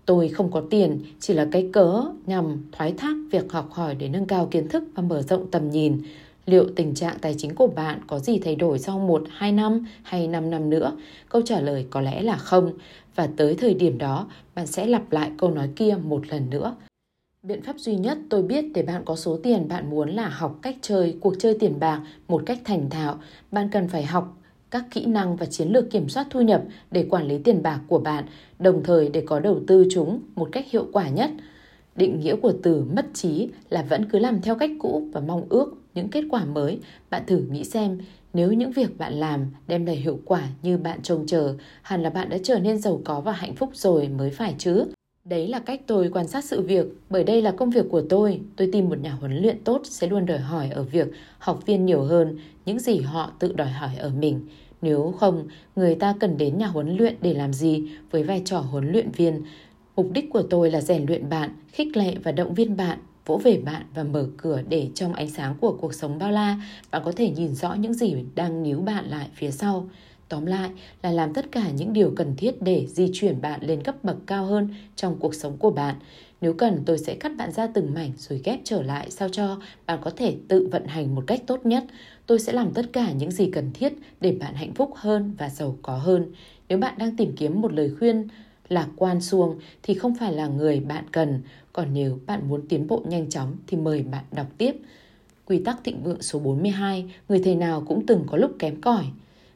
tôi 0.05 0.29
không 0.29 0.51
có 0.51 0.63
tiền 0.69 0.99
chỉ 1.19 1.33
là 1.33 1.47
cái 1.51 1.69
cớ 1.73 2.03
nhằm 2.25 2.57
thoái 2.71 2.91
thác 2.91 3.15
việc 3.31 3.51
học 3.51 3.71
hỏi 3.71 3.95
để 3.95 4.09
nâng 4.09 4.25
cao 4.25 4.47
kiến 4.51 4.69
thức 4.69 4.83
và 4.95 5.03
mở 5.03 5.21
rộng 5.21 5.51
tầm 5.51 5.69
nhìn. 5.69 6.01
Liệu 6.45 6.65
tình 6.75 6.93
trạng 6.93 7.17
tài 7.21 7.35
chính 7.37 7.55
của 7.55 7.67
bạn 7.67 7.99
có 8.07 8.19
gì 8.19 8.39
thay 8.39 8.55
đổi 8.55 8.79
sau 8.79 8.99
1, 8.99 9.23
2 9.29 9.51
năm 9.51 9.85
hay 10.03 10.27
5 10.27 10.49
năm 10.49 10.69
nữa? 10.69 10.97
Câu 11.29 11.41
trả 11.41 11.59
lời 11.59 11.85
có 11.89 12.01
lẽ 12.01 12.21
là 12.21 12.37
không. 12.37 12.71
Và 13.15 13.29
tới 13.37 13.55
thời 13.55 13.73
điểm 13.73 13.97
đó, 13.97 14.27
bạn 14.55 14.67
sẽ 14.67 14.85
lặp 14.85 15.11
lại 15.11 15.31
câu 15.37 15.51
nói 15.51 15.69
kia 15.75 15.97
một 16.03 16.27
lần 16.27 16.49
nữa. 16.49 16.75
Biện 17.47 17.61
pháp 17.61 17.79
duy 17.79 17.95
nhất 17.95 18.17
tôi 18.29 18.41
biết 18.41 18.65
để 18.73 18.81
bạn 18.81 19.01
có 19.05 19.15
số 19.15 19.37
tiền 19.43 19.67
bạn 19.67 19.89
muốn 19.89 20.09
là 20.09 20.27
học 20.27 20.59
cách 20.61 20.75
chơi 20.81 21.17
cuộc 21.21 21.35
chơi 21.39 21.57
tiền 21.59 21.79
bạc 21.79 22.01
một 22.27 22.43
cách 22.45 22.59
thành 22.63 22.89
thạo. 22.89 23.19
Bạn 23.51 23.69
cần 23.71 23.87
phải 23.87 24.03
học 24.03 24.37
các 24.71 24.85
kỹ 24.91 25.05
năng 25.05 25.35
và 25.35 25.45
chiến 25.45 25.67
lược 25.67 25.91
kiểm 25.91 26.09
soát 26.09 26.27
thu 26.29 26.41
nhập 26.41 26.63
để 26.91 27.07
quản 27.09 27.27
lý 27.27 27.37
tiền 27.37 27.63
bạc 27.63 27.79
của 27.87 27.99
bạn, 27.99 28.25
đồng 28.59 28.83
thời 28.83 29.09
để 29.09 29.23
có 29.25 29.39
đầu 29.39 29.59
tư 29.67 29.87
chúng 29.91 30.19
một 30.35 30.49
cách 30.51 30.65
hiệu 30.71 30.87
quả 30.93 31.09
nhất. 31.09 31.29
Định 31.95 32.19
nghĩa 32.19 32.35
của 32.35 32.53
từ 32.63 32.83
mất 32.95 33.05
trí 33.13 33.49
là 33.69 33.81
vẫn 33.89 34.05
cứ 34.09 34.19
làm 34.19 34.41
theo 34.41 34.55
cách 34.55 34.71
cũ 34.79 35.07
và 35.13 35.21
mong 35.21 35.45
ước 35.49 35.73
những 35.93 36.09
kết 36.09 36.23
quả 36.29 36.45
mới. 36.45 36.79
Bạn 37.09 37.23
thử 37.27 37.37
nghĩ 37.37 37.63
xem, 37.63 37.99
nếu 38.33 38.53
những 38.53 38.71
việc 38.71 38.97
bạn 38.97 39.13
làm 39.13 39.45
đem 39.67 39.85
lại 39.85 39.95
hiệu 39.95 40.19
quả 40.25 40.43
như 40.61 40.77
bạn 40.77 41.01
trông 41.01 41.25
chờ, 41.27 41.55
hẳn 41.81 42.03
là 42.03 42.09
bạn 42.09 42.29
đã 42.29 42.37
trở 42.43 42.59
nên 42.59 42.77
giàu 42.77 43.01
có 43.05 43.21
và 43.21 43.31
hạnh 43.31 43.55
phúc 43.55 43.69
rồi 43.73 44.07
mới 44.07 44.29
phải 44.29 44.55
chứ. 44.57 44.85
Đấy 45.25 45.47
là 45.47 45.59
cách 45.59 45.81
tôi 45.87 46.09
quan 46.13 46.27
sát 46.27 46.43
sự 46.43 46.61
việc, 46.61 46.85
bởi 47.09 47.23
đây 47.23 47.41
là 47.41 47.51
công 47.51 47.69
việc 47.69 47.85
của 47.89 48.01
tôi. 48.09 48.41
Tôi 48.55 48.69
tìm 48.71 48.89
một 48.89 48.99
nhà 48.99 49.11
huấn 49.11 49.37
luyện 49.37 49.63
tốt 49.63 49.81
sẽ 49.83 50.07
luôn 50.07 50.25
đòi 50.25 50.37
hỏi 50.37 50.69
ở 50.69 50.83
việc 50.83 51.07
học 51.37 51.65
viên 51.65 51.85
nhiều 51.85 52.03
hơn 52.03 52.37
những 52.65 52.79
gì 52.79 52.99
họ 52.99 53.31
tự 53.39 53.53
đòi 53.53 53.69
hỏi 53.69 53.95
ở 53.97 54.09
mình. 54.09 54.39
Nếu 54.81 55.13
không, 55.19 55.47
người 55.75 55.95
ta 55.95 56.15
cần 56.19 56.37
đến 56.37 56.57
nhà 56.57 56.67
huấn 56.67 56.97
luyện 56.97 57.15
để 57.21 57.33
làm 57.33 57.53
gì 57.53 57.83
với 58.11 58.23
vai 58.23 58.41
trò 58.45 58.59
huấn 58.59 58.91
luyện 58.91 59.11
viên? 59.11 59.43
Mục 59.95 60.11
đích 60.11 60.29
của 60.33 60.41
tôi 60.41 60.71
là 60.71 60.81
rèn 60.81 61.05
luyện 61.05 61.29
bạn, 61.29 61.49
khích 61.67 61.97
lệ 61.97 62.15
và 62.23 62.31
động 62.31 62.53
viên 62.53 62.77
bạn, 62.77 62.99
vỗ 63.25 63.37
về 63.43 63.57
bạn 63.57 63.85
và 63.95 64.03
mở 64.03 64.27
cửa 64.37 64.61
để 64.69 64.89
trong 64.95 65.13
ánh 65.13 65.29
sáng 65.29 65.55
của 65.61 65.77
cuộc 65.81 65.93
sống 65.93 66.19
bao 66.19 66.31
la, 66.31 66.61
bạn 66.91 67.01
có 67.05 67.11
thể 67.11 67.29
nhìn 67.29 67.55
rõ 67.55 67.73
những 67.73 67.93
gì 67.93 68.15
đang 68.35 68.63
níu 68.63 68.79
bạn 68.79 69.05
lại 69.09 69.27
phía 69.33 69.51
sau. 69.51 69.89
Tóm 70.29 70.45
lại 70.45 70.69
là 71.03 71.11
làm 71.11 71.33
tất 71.33 71.51
cả 71.51 71.69
những 71.69 71.93
điều 71.93 72.13
cần 72.15 72.33
thiết 72.37 72.61
để 72.61 72.85
di 72.87 73.09
chuyển 73.13 73.41
bạn 73.41 73.59
lên 73.63 73.83
cấp 73.83 74.03
bậc 74.03 74.17
cao 74.25 74.45
hơn 74.45 74.69
trong 74.95 75.19
cuộc 75.19 75.35
sống 75.35 75.57
của 75.57 75.71
bạn. 75.71 75.95
Nếu 76.41 76.53
cần 76.53 76.83
tôi 76.85 76.97
sẽ 76.97 77.15
cắt 77.15 77.31
bạn 77.37 77.51
ra 77.51 77.67
từng 77.67 77.93
mảnh 77.93 78.11
rồi 78.17 78.41
ghép 78.43 78.59
trở 78.63 78.81
lại 78.81 79.11
sao 79.11 79.29
cho 79.29 79.59
bạn 79.85 79.99
có 80.01 80.11
thể 80.11 80.35
tự 80.47 80.69
vận 80.71 80.85
hành 80.87 81.15
một 81.15 81.23
cách 81.27 81.41
tốt 81.47 81.65
nhất. 81.65 81.83
Tôi 82.25 82.39
sẽ 82.39 82.53
làm 82.53 82.73
tất 82.73 82.85
cả 82.93 83.11
những 83.11 83.31
gì 83.31 83.51
cần 83.51 83.71
thiết 83.73 83.93
để 84.21 84.31
bạn 84.39 84.53
hạnh 84.53 84.73
phúc 84.73 84.91
hơn 84.95 85.33
và 85.37 85.49
giàu 85.49 85.77
có 85.81 85.97
hơn. 85.97 86.31
Nếu 86.69 86.77
bạn 86.77 86.93
đang 86.97 87.15
tìm 87.15 87.35
kiếm 87.35 87.61
một 87.61 87.73
lời 87.73 87.91
khuyên 87.99 88.27
lạc 88.69 88.87
quan 88.95 89.21
xuông 89.21 89.59
thì 89.83 89.93
không 89.93 90.15
phải 90.15 90.33
là 90.33 90.47
người 90.47 90.79
bạn 90.79 91.05
cần. 91.11 91.41
Còn 91.73 91.93
nếu 91.93 92.19
bạn 92.25 92.49
muốn 92.49 92.67
tiến 92.67 92.87
bộ 92.87 93.01
nhanh 93.07 93.29
chóng 93.29 93.55
thì 93.67 93.77
mời 93.77 94.03
bạn 94.03 94.23
đọc 94.31 94.47
tiếp. 94.57 94.75
Quy 95.45 95.63
tắc 95.63 95.83
thịnh 95.83 96.03
vượng 96.03 96.21
số 96.21 96.39
42, 96.39 97.13
người 97.29 97.41
thầy 97.43 97.55
nào 97.55 97.83
cũng 97.87 98.05
từng 98.05 98.23
có 98.27 98.37
lúc 98.37 98.51
kém 98.59 98.81
cỏi. 98.81 99.05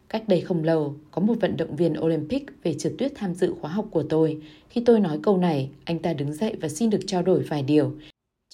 Cách 0.09 0.23
đây 0.27 0.41
không 0.41 0.63
lâu, 0.63 0.95
có 1.11 1.21
một 1.21 1.33
vận 1.41 1.57
động 1.57 1.75
viên 1.75 1.99
Olympic 1.99 2.45
về 2.63 2.73
trượt 2.73 2.93
tuyết 2.97 3.11
tham 3.15 3.33
dự 3.33 3.53
khóa 3.61 3.71
học 3.71 3.85
của 3.91 4.03
tôi. 4.03 4.41
Khi 4.69 4.81
tôi 4.85 4.99
nói 4.99 5.19
câu 5.23 5.37
này, 5.37 5.69
anh 5.83 5.99
ta 5.99 6.13
đứng 6.13 6.33
dậy 6.33 6.55
và 6.61 6.69
xin 6.69 6.89
được 6.89 6.99
trao 7.07 7.21
đổi 7.21 7.43
vài 7.43 7.63
điều. 7.63 7.93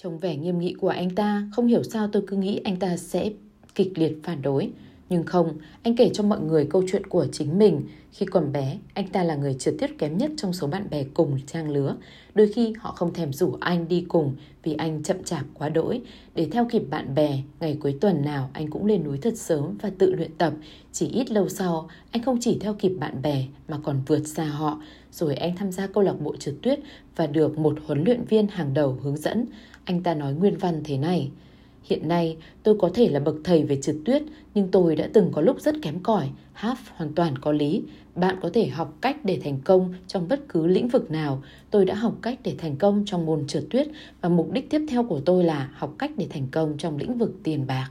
trông 0.02 0.18
vẻ 0.18 0.36
nghiêm 0.36 0.58
nghị 0.58 0.72
của 0.72 0.88
anh 0.88 1.10
ta, 1.10 1.48
không 1.52 1.66
hiểu 1.66 1.82
sao 1.82 2.08
tôi 2.12 2.22
cứ 2.26 2.36
nghĩ 2.36 2.60
anh 2.64 2.76
ta 2.76 2.96
sẽ 2.96 3.30
kịch 3.74 3.98
liệt 3.98 4.18
phản 4.22 4.42
đối. 4.42 4.70
Nhưng 5.08 5.24
không, 5.24 5.52
anh 5.82 5.96
kể 5.96 6.10
cho 6.14 6.22
mọi 6.22 6.40
người 6.40 6.66
câu 6.70 6.82
chuyện 6.88 7.06
của 7.06 7.26
chính 7.32 7.58
mình. 7.58 7.82
Khi 8.12 8.26
còn 8.26 8.52
bé, 8.52 8.78
anh 8.94 9.08
ta 9.08 9.24
là 9.24 9.36
người 9.36 9.54
trượt 9.54 9.74
tuyết 9.78 9.90
kém 9.98 10.18
nhất 10.18 10.30
trong 10.36 10.52
số 10.52 10.66
bạn 10.66 10.86
bè 10.90 11.04
cùng 11.14 11.38
trang 11.46 11.70
lứa. 11.70 11.96
Đôi 12.34 12.52
khi 12.52 12.74
họ 12.78 12.92
không 12.92 13.12
thèm 13.12 13.32
rủ 13.32 13.56
anh 13.60 13.88
đi 13.88 14.04
cùng 14.08 14.36
vì 14.62 14.74
anh 14.74 15.02
chậm 15.02 15.24
chạp 15.24 15.44
quá 15.54 15.68
đỗi. 15.68 16.00
Để 16.34 16.48
theo 16.52 16.66
kịp 16.70 16.82
bạn 16.90 17.14
bè, 17.14 17.38
ngày 17.60 17.78
cuối 17.80 17.96
tuần 18.00 18.22
nào 18.24 18.50
anh 18.52 18.70
cũng 18.70 18.86
lên 18.86 19.04
núi 19.04 19.18
thật 19.18 19.38
sớm 19.38 19.78
và 19.82 19.90
tự 19.98 20.14
luyện 20.14 20.34
tập. 20.38 20.52
Chỉ 20.92 21.08
ít 21.08 21.30
lâu 21.30 21.48
sau, 21.48 21.88
anh 22.10 22.22
không 22.22 22.38
chỉ 22.40 22.58
theo 22.60 22.74
kịp 22.74 22.92
bạn 23.00 23.22
bè 23.22 23.46
mà 23.68 23.78
còn 23.82 24.00
vượt 24.06 24.26
xa 24.26 24.44
họ. 24.44 24.82
Rồi 25.12 25.34
anh 25.34 25.56
tham 25.56 25.72
gia 25.72 25.86
câu 25.86 26.02
lạc 26.02 26.20
bộ 26.20 26.36
trượt 26.36 26.54
tuyết 26.62 26.80
và 27.16 27.26
được 27.26 27.58
một 27.58 27.78
huấn 27.86 28.04
luyện 28.04 28.24
viên 28.24 28.48
hàng 28.48 28.74
đầu 28.74 28.98
hướng 29.02 29.16
dẫn. 29.16 29.46
Anh 29.84 30.02
ta 30.02 30.14
nói 30.14 30.34
nguyên 30.34 30.58
văn 30.58 30.80
thế 30.84 30.98
này– 30.98 31.30
Hiện 31.86 32.08
nay, 32.08 32.36
tôi 32.62 32.76
có 32.78 32.90
thể 32.94 33.08
là 33.08 33.20
bậc 33.20 33.34
thầy 33.44 33.64
về 33.64 33.78
trượt 33.82 33.96
tuyết, 34.04 34.22
nhưng 34.54 34.68
tôi 34.68 34.96
đã 34.96 35.08
từng 35.12 35.30
có 35.32 35.42
lúc 35.42 35.60
rất 35.60 35.74
kém 35.82 36.00
cỏi. 36.02 36.28
Half 36.60 36.74
hoàn 36.96 37.12
toàn 37.12 37.38
có 37.38 37.52
lý. 37.52 37.82
Bạn 38.14 38.36
có 38.42 38.50
thể 38.54 38.66
học 38.66 38.94
cách 39.00 39.16
để 39.24 39.40
thành 39.44 39.58
công 39.64 39.94
trong 40.06 40.28
bất 40.28 40.40
cứ 40.48 40.66
lĩnh 40.66 40.88
vực 40.88 41.10
nào. 41.10 41.42
Tôi 41.70 41.84
đã 41.84 41.94
học 41.94 42.14
cách 42.22 42.38
để 42.44 42.54
thành 42.58 42.76
công 42.76 43.04
trong 43.06 43.26
môn 43.26 43.46
trượt 43.46 43.64
tuyết 43.70 43.88
và 44.20 44.28
mục 44.28 44.52
đích 44.52 44.70
tiếp 44.70 44.80
theo 44.88 45.04
của 45.04 45.20
tôi 45.20 45.44
là 45.44 45.70
học 45.74 45.94
cách 45.98 46.10
để 46.16 46.26
thành 46.30 46.46
công 46.50 46.76
trong 46.78 46.96
lĩnh 46.96 47.18
vực 47.18 47.34
tiền 47.42 47.66
bạc. 47.66 47.90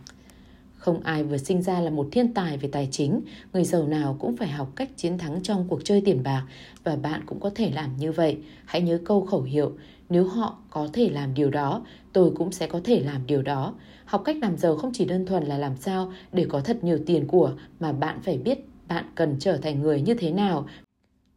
Không 0.85 1.01
ai 1.03 1.23
vừa 1.23 1.37
sinh 1.37 1.61
ra 1.61 1.79
là 1.79 1.89
một 1.89 2.07
thiên 2.11 2.33
tài 2.33 2.57
về 2.57 2.69
tài 2.71 2.87
chính, 2.91 3.21
người 3.53 3.63
giàu 3.63 3.87
nào 3.87 4.17
cũng 4.19 4.37
phải 4.37 4.47
học 4.47 4.71
cách 4.75 4.89
chiến 4.97 5.17
thắng 5.17 5.43
trong 5.43 5.65
cuộc 5.67 5.79
chơi 5.83 6.01
tiền 6.01 6.23
bạc 6.23 6.45
và 6.83 6.95
bạn 6.95 7.21
cũng 7.25 7.39
có 7.39 7.49
thể 7.55 7.71
làm 7.71 7.97
như 7.97 8.11
vậy. 8.11 8.37
Hãy 8.65 8.81
nhớ 8.81 8.99
câu 9.05 9.25
khẩu 9.25 9.41
hiệu, 9.41 9.71
nếu 10.09 10.27
họ 10.27 10.57
có 10.69 10.87
thể 10.93 11.09
làm 11.09 11.33
điều 11.33 11.49
đó, 11.49 11.85
tôi 12.13 12.31
cũng 12.35 12.51
sẽ 12.51 12.67
có 12.67 12.81
thể 12.83 12.99
làm 12.99 13.27
điều 13.27 13.41
đó. 13.41 13.73
Học 14.05 14.21
cách 14.25 14.37
làm 14.41 14.57
giàu 14.57 14.75
không 14.77 14.91
chỉ 14.93 15.05
đơn 15.05 15.25
thuần 15.25 15.43
là 15.43 15.57
làm 15.57 15.77
sao 15.77 16.13
để 16.31 16.45
có 16.49 16.59
thật 16.59 16.83
nhiều 16.83 16.99
tiền 17.05 17.27
của 17.27 17.53
mà 17.79 17.91
bạn 17.91 18.19
phải 18.23 18.37
biết 18.37 18.59
bạn 18.87 19.05
cần 19.15 19.35
trở 19.39 19.57
thành 19.57 19.81
người 19.81 20.01
như 20.01 20.13
thế 20.13 20.31
nào. 20.31 20.67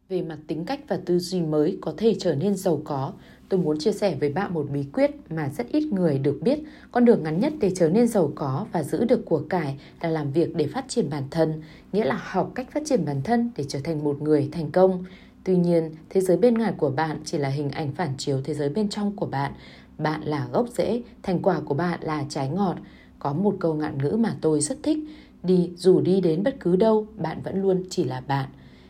Về 0.09 0.21
mặt 0.21 0.37
tính 0.47 0.65
cách 0.65 0.79
và 0.87 0.99
tư 1.05 1.19
duy 1.19 1.41
mới 1.41 1.77
có 1.81 1.93
thể 1.97 2.15
trở 2.19 2.35
nên 2.35 2.55
giàu 2.55 2.81
có, 2.85 3.13
tôi 3.49 3.59
muốn 3.59 3.79
chia 3.79 3.91
sẻ 3.91 4.15
với 4.19 4.33
bạn 4.33 4.53
một 4.53 4.65
bí 4.71 4.83
quyết 4.93 5.11
mà 5.29 5.49
rất 5.49 5.67
ít 5.71 5.93
người 5.93 6.19
được 6.19 6.39
biết. 6.41 6.59
Con 6.91 7.05
đường 7.05 7.23
ngắn 7.23 7.39
nhất 7.39 7.53
để 7.59 7.71
trở 7.75 7.89
nên 7.89 8.07
giàu 8.07 8.31
có 8.35 8.65
và 8.71 8.83
giữ 8.83 9.05
được 9.05 9.25
của 9.25 9.41
cải 9.49 9.79
là 10.01 10.09
làm 10.09 10.31
việc 10.31 10.55
để 10.55 10.67
phát 10.67 10.85
triển 10.87 11.09
bản 11.09 11.23
thân, 11.31 11.61
nghĩa 11.93 12.05
là 12.05 12.19
học 12.23 12.51
cách 12.55 12.71
phát 12.71 12.83
triển 12.85 13.05
bản 13.05 13.21
thân 13.23 13.51
để 13.57 13.63
trở 13.67 13.79
thành 13.83 14.03
một 14.03 14.21
người 14.21 14.49
thành 14.51 14.71
công. 14.71 15.03
Tuy 15.43 15.57
nhiên, 15.57 15.91
thế 16.09 16.21
giới 16.21 16.37
bên 16.37 16.53
ngoài 16.53 16.73
của 16.77 16.89
bạn 16.89 17.17
chỉ 17.25 17.37
là 17.37 17.49
hình 17.49 17.69
ảnh 17.69 17.91
phản 17.91 18.09
chiếu 18.17 18.41
thế 18.43 18.53
giới 18.53 18.69
bên 18.69 18.89
trong 18.89 19.15
của 19.15 19.25
bạn. 19.25 19.51
Bạn 19.97 20.21
là 20.21 20.47
gốc 20.51 20.67
rễ, 20.77 21.01
thành 21.23 21.41
quả 21.41 21.59
của 21.59 21.73
bạn 21.73 21.99
là 22.03 22.25
trái 22.29 22.49
ngọt. 22.49 22.75
Có 23.19 23.33
một 23.33 23.55
câu 23.59 23.73
ngạn 23.73 23.97
ngữ 23.97 24.17
mà 24.19 24.35
tôi 24.41 24.61
rất 24.61 24.77
thích. 24.83 24.97
Đi, 25.43 25.71
dù 25.77 26.01
đi 26.01 26.21
đến 26.21 26.43
bất 26.43 26.55
cứ 26.59 26.75
đâu, 26.75 27.07
bạn 27.17 27.41
vẫn 27.43 27.61
luôn 27.61 27.83
chỉ 27.89 28.03
là 28.03 28.21
bạn 28.21 28.49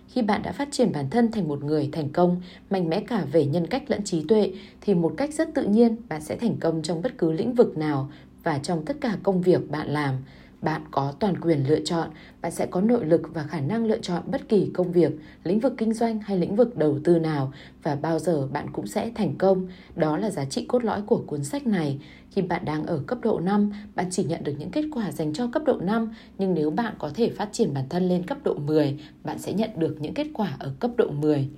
khi 0.09 0.21
bạn 0.21 0.41
đã 0.43 0.51
phát 0.51 0.67
triển 0.71 0.91
bản 0.91 1.09
thân 1.09 1.31
thành 1.31 1.47
một 1.47 1.63
người 1.63 1.89
thành 1.91 2.09
công, 2.09 2.41
mạnh 2.69 2.89
mẽ 2.89 2.99
cả 2.99 3.25
về 3.31 3.45
nhân 3.45 3.67
cách 3.67 3.83
lẫn 3.87 4.03
trí 4.03 4.23
tuệ, 4.27 4.51
thì 4.81 4.93
một 4.93 5.13
cách 5.17 5.33
rất 5.33 5.49
tự 5.53 5.63
nhiên 5.63 5.95
bạn 6.09 6.21
sẽ 6.21 6.35
thành 6.35 6.57
công 6.59 6.81
trong 6.81 7.01
bất 7.01 7.17
cứ 7.17 7.31
lĩnh 7.31 7.53
vực 7.53 7.77
nào 7.77 8.11
và 8.43 8.59
trong 8.59 8.85
tất 8.85 8.97
cả 9.01 9.17
công 9.23 9.41
việc 9.41 9.69
bạn 9.69 9.89
làm 9.89 10.15
bạn 10.61 10.81
có 10.91 11.13
toàn 11.19 11.41
quyền 11.41 11.69
lựa 11.69 11.79
chọn, 11.85 12.09
bạn 12.41 12.51
sẽ 12.51 12.65
có 12.65 12.81
nội 12.81 13.05
lực 13.05 13.21
và 13.33 13.43
khả 13.43 13.59
năng 13.59 13.85
lựa 13.85 13.97
chọn 13.97 14.23
bất 14.31 14.49
kỳ 14.49 14.71
công 14.73 14.91
việc, 14.91 15.11
lĩnh 15.43 15.59
vực 15.59 15.73
kinh 15.77 15.93
doanh 15.93 16.19
hay 16.19 16.37
lĩnh 16.37 16.55
vực 16.55 16.77
đầu 16.77 16.99
tư 17.03 17.19
nào 17.19 17.53
và 17.83 17.95
bao 17.95 18.19
giờ 18.19 18.47
bạn 18.47 18.67
cũng 18.73 18.87
sẽ 18.87 19.11
thành 19.15 19.35
công. 19.37 19.67
Đó 19.95 20.17
là 20.17 20.29
giá 20.29 20.45
trị 20.45 20.65
cốt 20.65 20.83
lõi 20.83 21.01
của 21.01 21.23
cuốn 21.27 21.43
sách 21.43 21.67
này. 21.67 21.99
Khi 22.31 22.41
bạn 22.41 22.65
đang 22.65 22.85
ở 22.85 23.01
cấp 23.07 23.17
độ 23.21 23.39
5, 23.39 23.71
bạn 23.95 24.05
chỉ 24.11 24.23
nhận 24.23 24.43
được 24.43 24.53
những 24.57 24.71
kết 24.71 24.85
quả 24.93 25.11
dành 25.11 25.33
cho 25.33 25.47
cấp 25.47 25.63
độ 25.65 25.77
5, 25.81 26.11
nhưng 26.37 26.53
nếu 26.53 26.71
bạn 26.71 26.93
có 26.99 27.11
thể 27.13 27.29
phát 27.29 27.49
triển 27.51 27.73
bản 27.73 27.85
thân 27.89 28.07
lên 28.07 28.23
cấp 28.23 28.37
độ 28.43 28.53
10, 28.53 28.99
bạn 29.23 29.39
sẽ 29.39 29.53
nhận 29.53 29.69
được 29.77 29.97
những 29.99 30.13
kết 30.13 30.27
quả 30.33 30.55
ở 30.59 30.73
cấp 30.79 30.91
độ 30.97 31.09
10. 31.09 31.49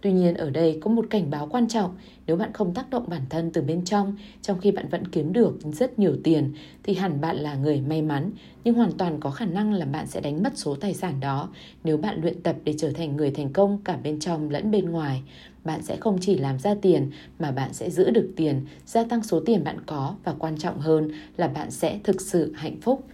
Tuy 0.00 0.12
nhiên 0.12 0.34
ở 0.34 0.50
đây 0.50 0.78
có 0.80 0.90
một 0.90 1.06
cảnh 1.10 1.30
báo 1.30 1.46
quan 1.46 1.68
trọng, 1.68 1.96
nếu 2.26 2.36
bạn 2.36 2.52
không 2.52 2.74
tác 2.74 2.90
động 2.90 3.04
bản 3.08 3.22
thân 3.30 3.50
từ 3.52 3.62
bên 3.62 3.84
trong, 3.84 4.16
trong 4.42 4.60
khi 4.60 4.70
bạn 4.70 4.88
vẫn 4.88 5.08
kiếm 5.08 5.32
được 5.32 5.58
rất 5.72 5.98
nhiều 5.98 6.16
tiền, 6.24 6.52
thì 6.82 6.94
hẳn 6.94 7.20
bạn 7.20 7.36
là 7.36 7.54
người 7.54 7.80
may 7.80 8.02
mắn, 8.02 8.30
nhưng 8.64 8.74
hoàn 8.74 8.92
toàn 8.92 9.20
có 9.20 9.30
khả 9.30 9.46
năng 9.46 9.72
là 9.72 9.86
bạn 9.86 10.06
sẽ 10.06 10.20
đánh 10.20 10.42
mất 10.42 10.52
số 10.58 10.74
tài 10.74 10.94
sản 10.94 11.20
đó 11.20 11.48
nếu 11.84 11.96
bạn 11.96 12.20
luyện 12.22 12.42
tập 12.42 12.56
để 12.64 12.74
trở 12.78 12.90
thành 12.90 13.16
người 13.16 13.30
thành 13.30 13.52
công 13.52 13.78
cả 13.84 13.96
bên 13.96 14.20
trong 14.20 14.50
lẫn 14.50 14.70
bên 14.70 14.90
ngoài. 14.90 15.22
Bạn 15.64 15.82
sẽ 15.82 15.96
không 15.96 16.18
chỉ 16.20 16.38
làm 16.38 16.58
ra 16.58 16.74
tiền 16.82 17.10
mà 17.38 17.50
bạn 17.50 17.72
sẽ 17.72 17.90
giữ 17.90 18.10
được 18.10 18.32
tiền, 18.36 18.66
gia 18.86 19.04
tăng 19.04 19.22
số 19.22 19.40
tiền 19.40 19.64
bạn 19.64 19.76
có 19.86 20.14
và 20.24 20.34
quan 20.38 20.58
trọng 20.58 20.78
hơn 20.78 21.10
là 21.36 21.48
bạn 21.48 21.70
sẽ 21.70 22.00
thực 22.04 22.20
sự 22.20 22.52
hạnh 22.56 22.80
phúc. 22.80 23.04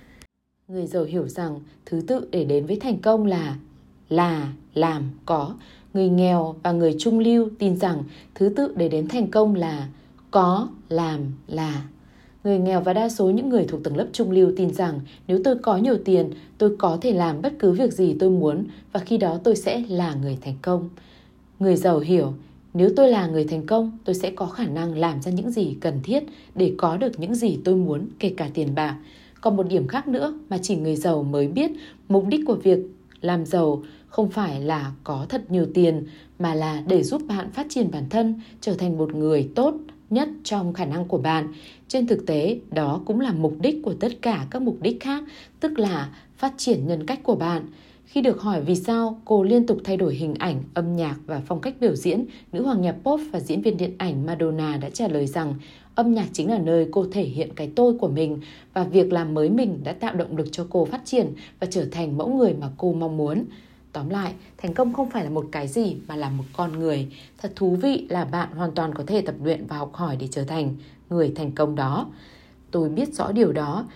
Người 0.68 0.86
giàu 0.86 1.04
hiểu 1.04 1.28
rằng 1.28 1.60
thứ 1.86 2.02
tự 2.06 2.28
để 2.30 2.44
đến 2.44 2.66
với 2.66 2.76
thành 2.80 2.98
công 2.98 3.26
là 3.26 3.56
là, 4.12 4.52
làm, 4.74 5.10
có 5.26 5.54
người 5.94 6.08
nghèo 6.08 6.54
và 6.62 6.72
người 6.72 6.94
trung 6.98 7.18
lưu 7.18 7.48
tin 7.58 7.76
rằng 7.76 8.02
thứ 8.34 8.48
tự 8.48 8.74
để 8.76 8.88
đến 8.88 9.08
thành 9.08 9.30
công 9.30 9.54
là 9.54 9.88
có, 10.30 10.68
làm, 10.88 11.20
là. 11.48 11.82
Người 12.44 12.58
nghèo 12.58 12.80
và 12.80 12.92
đa 12.92 13.08
số 13.08 13.30
những 13.30 13.48
người 13.48 13.64
thuộc 13.64 13.84
tầng 13.84 13.96
lớp 13.96 14.06
trung 14.12 14.30
lưu 14.30 14.52
tin 14.56 14.74
rằng 14.74 15.00
nếu 15.28 15.40
tôi 15.44 15.56
có 15.58 15.76
nhiều 15.76 15.96
tiền, 16.04 16.30
tôi 16.58 16.76
có 16.78 16.98
thể 17.00 17.12
làm 17.12 17.42
bất 17.42 17.52
cứ 17.58 17.72
việc 17.72 17.92
gì 17.92 18.16
tôi 18.18 18.30
muốn 18.30 18.64
và 18.92 19.00
khi 19.00 19.18
đó 19.18 19.38
tôi 19.44 19.56
sẽ 19.56 19.82
là 19.88 20.14
người 20.14 20.38
thành 20.40 20.56
công. 20.62 20.88
Người 21.58 21.76
giàu 21.76 21.98
hiểu, 21.98 22.32
nếu 22.74 22.90
tôi 22.96 23.08
là 23.08 23.26
người 23.26 23.44
thành 23.44 23.66
công, 23.66 23.98
tôi 24.04 24.14
sẽ 24.14 24.30
có 24.30 24.46
khả 24.46 24.66
năng 24.66 24.98
làm 24.98 25.22
ra 25.22 25.32
những 25.32 25.50
gì 25.50 25.76
cần 25.80 26.00
thiết 26.02 26.24
để 26.54 26.74
có 26.78 26.96
được 26.96 27.20
những 27.20 27.34
gì 27.34 27.58
tôi 27.64 27.76
muốn, 27.76 28.08
kể 28.18 28.34
cả 28.36 28.50
tiền 28.54 28.74
bạc. 28.74 28.96
Còn 29.40 29.56
một 29.56 29.68
điểm 29.68 29.88
khác 29.88 30.08
nữa 30.08 30.34
mà 30.48 30.58
chỉ 30.62 30.76
người 30.76 30.96
giàu 30.96 31.22
mới 31.22 31.48
biết, 31.48 31.70
mục 32.08 32.26
đích 32.28 32.40
của 32.46 32.54
việc 32.54 32.78
làm 33.20 33.46
giàu 33.46 33.82
không 34.12 34.30
phải 34.30 34.60
là 34.60 34.92
có 35.04 35.26
thật 35.28 35.50
nhiều 35.50 35.66
tiền 35.74 36.06
mà 36.38 36.54
là 36.54 36.82
để 36.86 37.02
giúp 37.02 37.22
bạn 37.28 37.50
phát 37.50 37.66
triển 37.70 37.90
bản 37.90 38.04
thân 38.10 38.40
trở 38.60 38.74
thành 38.74 38.98
một 38.98 39.14
người 39.14 39.48
tốt 39.54 39.74
nhất 40.10 40.28
trong 40.44 40.72
khả 40.72 40.84
năng 40.84 41.04
của 41.04 41.18
bạn. 41.18 41.52
Trên 41.88 42.06
thực 42.06 42.26
tế, 42.26 42.58
đó 42.70 43.00
cũng 43.06 43.20
là 43.20 43.32
mục 43.32 43.54
đích 43.60 43.76
của 43.84 43.94
tất 43.94 44.12
cả 44.22 44.46
các 44.50 44.62
mục 44.62 44.76
đích 44.80 45.00
khác, 45.00 45.22
tức 45.60 45.78
là 45.78 46.08
phát 46.36 46.54
triển 46.56 46.86
nhân 46.86 47.06
cách 47.06 47.20
của 47.22 47.34
bạn. 47.34 47.66
Khi 48.04 48.20
được 48.20 48.40
hỏi 48.40 48.60
vì 48.60 48.76
sao 48.76 49.20
cô 49.24 49.42
liên 49.42 49.66
tục 49.66 49.78
thay 49.84 49.96
đổi 49.96 50.14
hình 50.14 50.34
ảnh, 50.38 50.62
âm 50.74 50.96
nhạc 50.96 51.16
và 51.26 51.42
phong 51.46 51.60
cách 51.60 51.74
biểu 51.80 51.96
diễn, 51.96 52.24
nữ 52.52 52.62
hoàng 52.62 52.80
nhạc 52.80 52.96
pop 53.02 53.20
và 53.32 53.40
diễn 53.40 53.62
viên 53.62 53.76
điện 53.76 53.94
ảnh 53.98 54.26
Madonna 54.26 54.76
đã 54.76 54.90
trả 54.90 55.08
lời 55.08 55.26
rằng 55.26 55.54
âm 55.94 56.14
nhạc 56.14 56.26
chính 56.32 56.50
là 56.50 56.58
nơi 56.58 56.88
cô 56.90 57.06
thể 57.12 57.22
hiện 57.22 57.48
cái 57.56 57.70
tôi 57.76 57.98
của 57.98 58.08
mình 58.08 58.40
và 58.74 58.84
việc 58.84 59.12
làm 59.12 59.34
mới 59.34 59.50
mình 59.50 59.80
đã 59.84 59.92
tạo 59.92 60.14
động 60.14 60.36
lực 60.36 60.48
cho 60.52 60.66
cô 60.70 60.84
phát 60.84 61.00
triển 61.04 61.26
và 61.60 61.66
trở 61.70 61.86
thành 61.90 62.18
mẫu 62.18 62.34
người 62.34 62.54
mà 62.60 62.68
cô 62.76 62.92
mong 62.92 63.16
muốn. 63.16 63.44
Tóm 63.92 64.08
lại, 64.08 64.34
thành 64.58 64.74
công 64.74 64.92
không 64.92 65.10
phải 65.10 65.24
là 65.24 65.30
một 65.30 65.46
cái 65.52 65.68
gì 65.68 65.96
mà 66.08 66.16
là 66.16 66.30
một 66.30 66.44
con 66.56 66.78
người. 66.78 67.08
Thật 67.38 67.52
thú 67.56 67.76
vị 67.82 68.06
là 68.10 68.24
bạn 68.24 68.48
hoàn 68.52 68.72
toàn 68.72 68.94
có 68.94 69.04
thể 69.06 69.20
tập 69.20 69.34
luyện 69.42 69.66
và 69.66 69.76
học 69.76 69.94
hỏi 69.94 70.16
để 70.20 70.28
trở 70.30 70.44
thành 70.44 70.76
người 71.10 71.32
thành 71.36 71.52
công 71.52 71.74
đó. 71.74 72.06
Tôi 72.70 72.88
biết 72.88 73.14
rõ 73.14 73.32
điều 73.32 73.52
đó. 73.52 73.86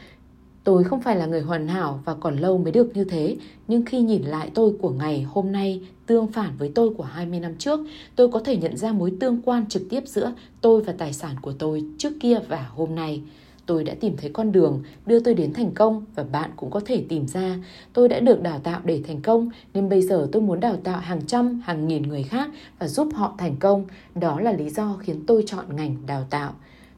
Tôi 0.64 0.84
không 0.84 1.02
phải 1.02 1.16
là 1.16 1.26
người 1.26 1.40
hoàn 1.40 1.68
hảo 1.68 2.00
và 2.04 2.14
còn 2.14 2.36
lâu 2.36 2.58
mới 2.58 2.72
được 2.72 2.96
như 2.96 3.04
thế, 3.04 3.36
nhưng 3.68 3.84
khi 3.84 4.00
nhìn 4.00 4.22
lại 4.22 4.50
tôi 4.54 4.72
của 4.80 4.90
ngày 4.90 5.22
hôm 5.22 5.52
nay 5.52 5.80
tương 6.06 6.32
phản 6.32 6.56
với 6.58 6.72
tôi 6.74 6.94
của 6.94 7.04
20 7.04 7.40
năm 7.40 7.54
trước, 7.58 7.80
tôi 8.16 8.28
có 8.28 8.40
thể 8.44 8.56
nhận 8.56 8.76
ra 8.76 8.92
mối 8.92 9.12
tương 9.20 9.42
quan 9.42 9.66
trực 9.66 9.82
tiếp 9.90 10.02
giữa 10.06 10.32
tôi 10.60 10.82
và 10.82 10.94
tài 10.98 11.12
sản 11.12 11.36
của 11.42 11.52
tôi 11.52 11.84
trước 11.98 12.12
kia 12.20 12.38
và 12.48 12.70
hôm 12.74 12.94
nay 12.94 13.22
tôi 13.66 13.84
đã 13.84 13.94
tìm 14.00 14.16
thấy 14.16 14.30
con 14.34 14.52
đường 14.52 14.82
đưa 15.06 15.20
tôi 15.20 15.34
đến 15.34 15.52
thành 15.52 15.70
công 15.74 16.04
và 16.14 16.24
bạn 16.24 16.50
cũng 16.56 16.70
có 16.70 16.80
thể 16.84 17.04
tìm 17.08 17.26
ra. 17.26 17.56
Tôi 17.92 18.08
đã 18.08 18.20
được 18.20 18.42
đào 18.42 18.58
tạo 18.58 18.80
để 18.84 19.02
thành 19.06 19.20
công 19.20 19.50
nên 19.74 19.88
bây 19.88 20.02
giờ 20.02 20.28
tôi 20.32 20.42
muốn 20.42 20.60
đào 20.60 20.76
tạo 20.76 21.00
hàng 21.00 21.26
trăm, 21.26 21.60
hàng 21.64 21.88
nghìn 21.88 22.02
người 22.02 22.22
khác 22.22 22.50
và 22.78 22.88
giúp 22.88 23.08
họ 23.14 23.34
thành 23.38 23.56
công. 23.56 23.84
Đó 24.14 24.40
là 24.40 24.52
lý 24.52 24.70
do 24.70 24.96
khiến 25.00 25.26
tôi 25.26 25.44
chọn 25.46 25.76
ngành 25.76 25.96
đào 26.06 26.26
tạo. 26.30 26.54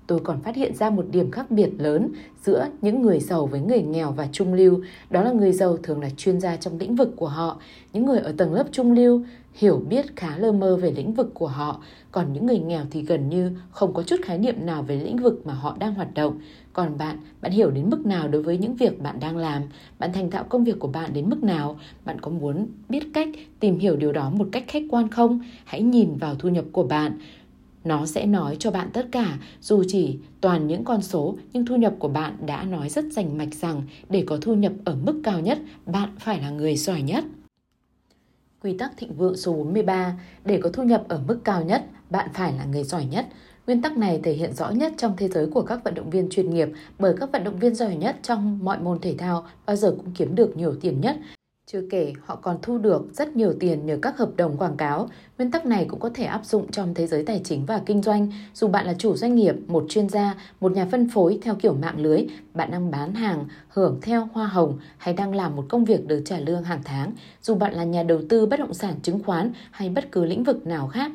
Tôi 0.08 0.20
còn 0.24 0.40
phát 0.40 0.56
hiện 0.56 0.74
ra 0.74 0.90
một 0.90 1.06
điểm 1.10 1.30
khác 1.30 1.50
biệt 1.50 1.70
lớn 1.78 2.08
giữa 2.44 2.68
những 2.82 3.02
người 3.02 3.20
giàu 3.20 3.46
với 3.46 3.60
người 3.60 3.82
nghèo 3.82 4.12
và 4.12 4.28
trung 4.32 4.54
lưu. 4.54 4.80
Đó 5.10 5.22
là 5.22 5.32
người 5.32 5.52
giàu 5.52 5.76
thường 5.82 6.02
là 6.02 6.10
chuyên 6.16 6.40
gia 6.40 6.56
trong 6.56 6.78
lĩnh 6.78 6.96
vực 6.96 7.12
của 7.16 7.28
họ. 7.28 7.60
Những 7.92 8.06
người 8.06 8.18
ở 8.18 8.32
tầng 8.36 8.52
lớp 8.52 8.66
trung 8.72 8.92
lưu 8.92 9.22
hiểu 9.54 9.82
biết 9.88 10.16
khá 10.16 10.36
lơ 10.38 10.52
mơ 10.52 10.76
về 10.76 10.90
lĩnh 10.90 11.14
vực 11.14 11.30
của 11.34 11.46
họ, 11.46 11.82
còn 12.12 12.32
những 12.32 12.46
người 12.46 12.58
nghèo 12.58 12.84
thì 12.90 13.02
gần 13.02 13.28
như 13.28 13.52
không 13.70 13.94
có 13.94 14.02
chút 14.02 14.16
khái 14.24 14.38
niệm 14.38 14.66
nào 14.66 14.82
về 14.82 14.96
lĩnh 14.96 15.16
vực 15.16 15.46
mà 15.46 15.54
họ 15.54 15.76
đang 15.78 15.94
hoạt 15.94 16.14
động. 16.14 16.38
Còn 16.72 16.98
bạn, 16.98 17.16
bạn 17.40 17.52
hiểu 17.52 17.70
đến 17.70 17.90
mức 17.90 18.06
nào 18.06 18.28
đối 18.28 18.42
với 18.42 18.58
những 18.58 18.76
việc 18.76 19.02
bạn 19.02 19.20
đang 19.20 19.36
làm? 19.36 19.62
Bạn 19.98 20.12
thành 20.12 20.30
thạo 20.30 20.44
công 20.44 20.64
việc 20.64 20.78
của 20.78 20.88
bạn 20.88 21.10
đến 21.12 21.28
mức 21.28 21.44
nào? 21.44 21.78
Bạn 22.04 22.20
có 22.20 22.30
muốn 22.30 22.66
biết 22.88 23.02
cách 23.14 23.28
tìm 23.60 23.78
hiểu 23.78 23.96
điều 23.96 24.12
đó 24.12 24.30
một 24.30 24.48
cách 24.52 24.64
khách 24.68 24.82
quan 24.90 25.08
không? 25.08 25.40
Hãy 25.64 25.82
nhìn 25.82 26.16
vào 26.16 26.34
thu 26.34 26.48
nhập 26.48 26.64
của 26.72 26.82
bạn. 26.82 27.18
Nó 27.84 28.06
sẽ 28.06 28.26
nói 28.26 28.56
cho 28.58 28.70
bạn 28.70 28.90
tất 28.92 29.06
cả, 29.12 29.38
dù 29.60 29.84
chỉ 29.88 30.18
toàn 30.40 30.66
những 30.66 30.84
con 30.84 31.02
số, 31.02 31.36
nhưng 31.52 31.66
thu 31.66 31.76
nhập 31.76 31.94
của 31.98 32.08
bạn 32.08 32.36
đã 32.46 32.64
nói 32.64 32.88
rất 32.88 33.04
rành 33.12 33.38
mạch 33.38 33.54
rằng 33.54 33.82
để 34.08 34.24
có 34.26 34.38
thu 34.40 34.54
nhập 34.54 34.72
ở 34.84 34.96
mức 35.02 35.20
cao 35.24 35.40
nhất, 35.40 35.58
bạn 35.86 36.08
phải 36.18 36.40
là 36.40 36.50
người 36.50 36.76
giỏi 36.76 37.02
nhất. 37.02 37.24
Quy 38.62 38.78
tắc 38.78 38.92
thịnh 38.96 39.14
vượng 39.14 39.36
số 39.36 39.52
43, 39.52 40.20
để 40.44 40.60
có 40.62 40.70
thu 40.70 40.82
nhập 40.82 41.04
ở 41.08 41.20
mức 41.28 41.40
cao 41.44 41.64
nhất, 41.64 41.84
bạn 42.10 42.28
phải 42.34 42.52
là 42.52 42.64
người 42.64 42.84
giỏi 42.84 43.04
nhất. 43.04 43.26
Nguyên 43.66 43.82
tắc 43.82 43.96
này 43.96 44.20
thể 44.22 44.32
hiện 44.32 44.52
rõ 44.52 44.70
nhất 44.70 44.92
trong 44.96 45.14
thế 45.16 45.28
giới 45.28 45.46
của 45.46 45.62
các 45.62 45.84
vận 45.84 45.94
động 45.94 46.10
viên 46.10 46.28
chuyên 46.28 46.50
nghiệp 46.50 46.68
bởi 46.98 47.14
các 47.20 47.32
vận 47.32 47.44
động 47.44 47.58
viên 47.58 47.74
giỏi 47.74 47.96
nhất 47.96 48.16
trong 48.22 48.58
mọi 48.62 48.78
môn 48.78 48.98
thể 49.00 49.14
thao 49.18 49.46
bao 49.66 49.76
giờ 49.76 49.94
cũng 49.96 50.12
kiếm 50.14 50.34
được 50.34 50.56
nhiều 50.56 50.74
tiền 50.80 51.00
nhất. 51.00 51.16
Chưa 51.72 51.82
kể, 51.90 52.12
họ 52.24 52.36
còn 52.36 52.58
thu 52.62 52.78
được 52.78 53.06
rất 53.12 53.36
nhiều 53.36 53.54
tiền 53.60 53.86
nhờ 53.86 53.98
các 54.02 54.18
hợp 54.18 54.30
đồng 54.36 54.56
quảng 54.56 54.76
cáo. 54.76 55.08
Nguyên 55.38 55.50
tắc 55.50 55.66
này 55.66 55.86
cũng 55.88 56.00
có 56.00 56.10
thể 56.14 56.24
áp 56.24 56.44
dụng 56.44 56.70
trong 56.70 56.94
thế 56.94 57.06
giới 57.06 57.24
tài 57.24 57.40
chính 57.44 57.66
và 57.66 57.82
kinh 57.86 58.02
doanh. 58.02 58.32
Dù 58.54 58.68
bạn 58.68 58.86
là 58.86 58.94
chủ 58.98 59.16
doanh 59.16 59.34
nghiệp, 59.34 59.54
một 59.66 59.84
chuyên 59.88 60.08
gia, 60.08 60.34
một 60.60 60.72
nhà 60.72 60.86
phân 60.90 61.08
phối 61.10 61.38
theo 61.42 61.54
kiểu 61.54 61.74
mạng 61.74 62.00
lưới, 62.00 62.26
bạn 62.54 62.70
đang 62.70 62.90
bán 62.90 63.14
hàng, 63.14 63.44
hưởng 63.68 63.98
theo 64.02 64.28
hoa 64.32 64.46
hồng 64.46 64.78
hay 64.98 65.14
đang 65.14 65.34
làm 65.34 65.56
một 65.56 65.64
công 65.68 65.84
việc 65.84 66.06
được 66.06 66.22
trả 66.24 66.38
lương 66.38 66.62
hàng 66.64 66.80
tháng. 66.84 67.12
Dù 67.42 67.54
bạn 67.54 67.74
là 67.74 67.84
nhà 67.84 68.02
đầu 68.02 68.20
tư 68.28 68.46
bất 68.46 68.60
động 68.60 68.74
sản 68.74 68.94
chứng 69.02 69.22
khoán 69.22 69.52
hay 69.70 69.88
bất 69.88 70.12
cứ 70.12 70.24
lĩnh 70.24 70.44
vực 70.44 70.66
nào 70.66 70.88
khác, 70.88 71.12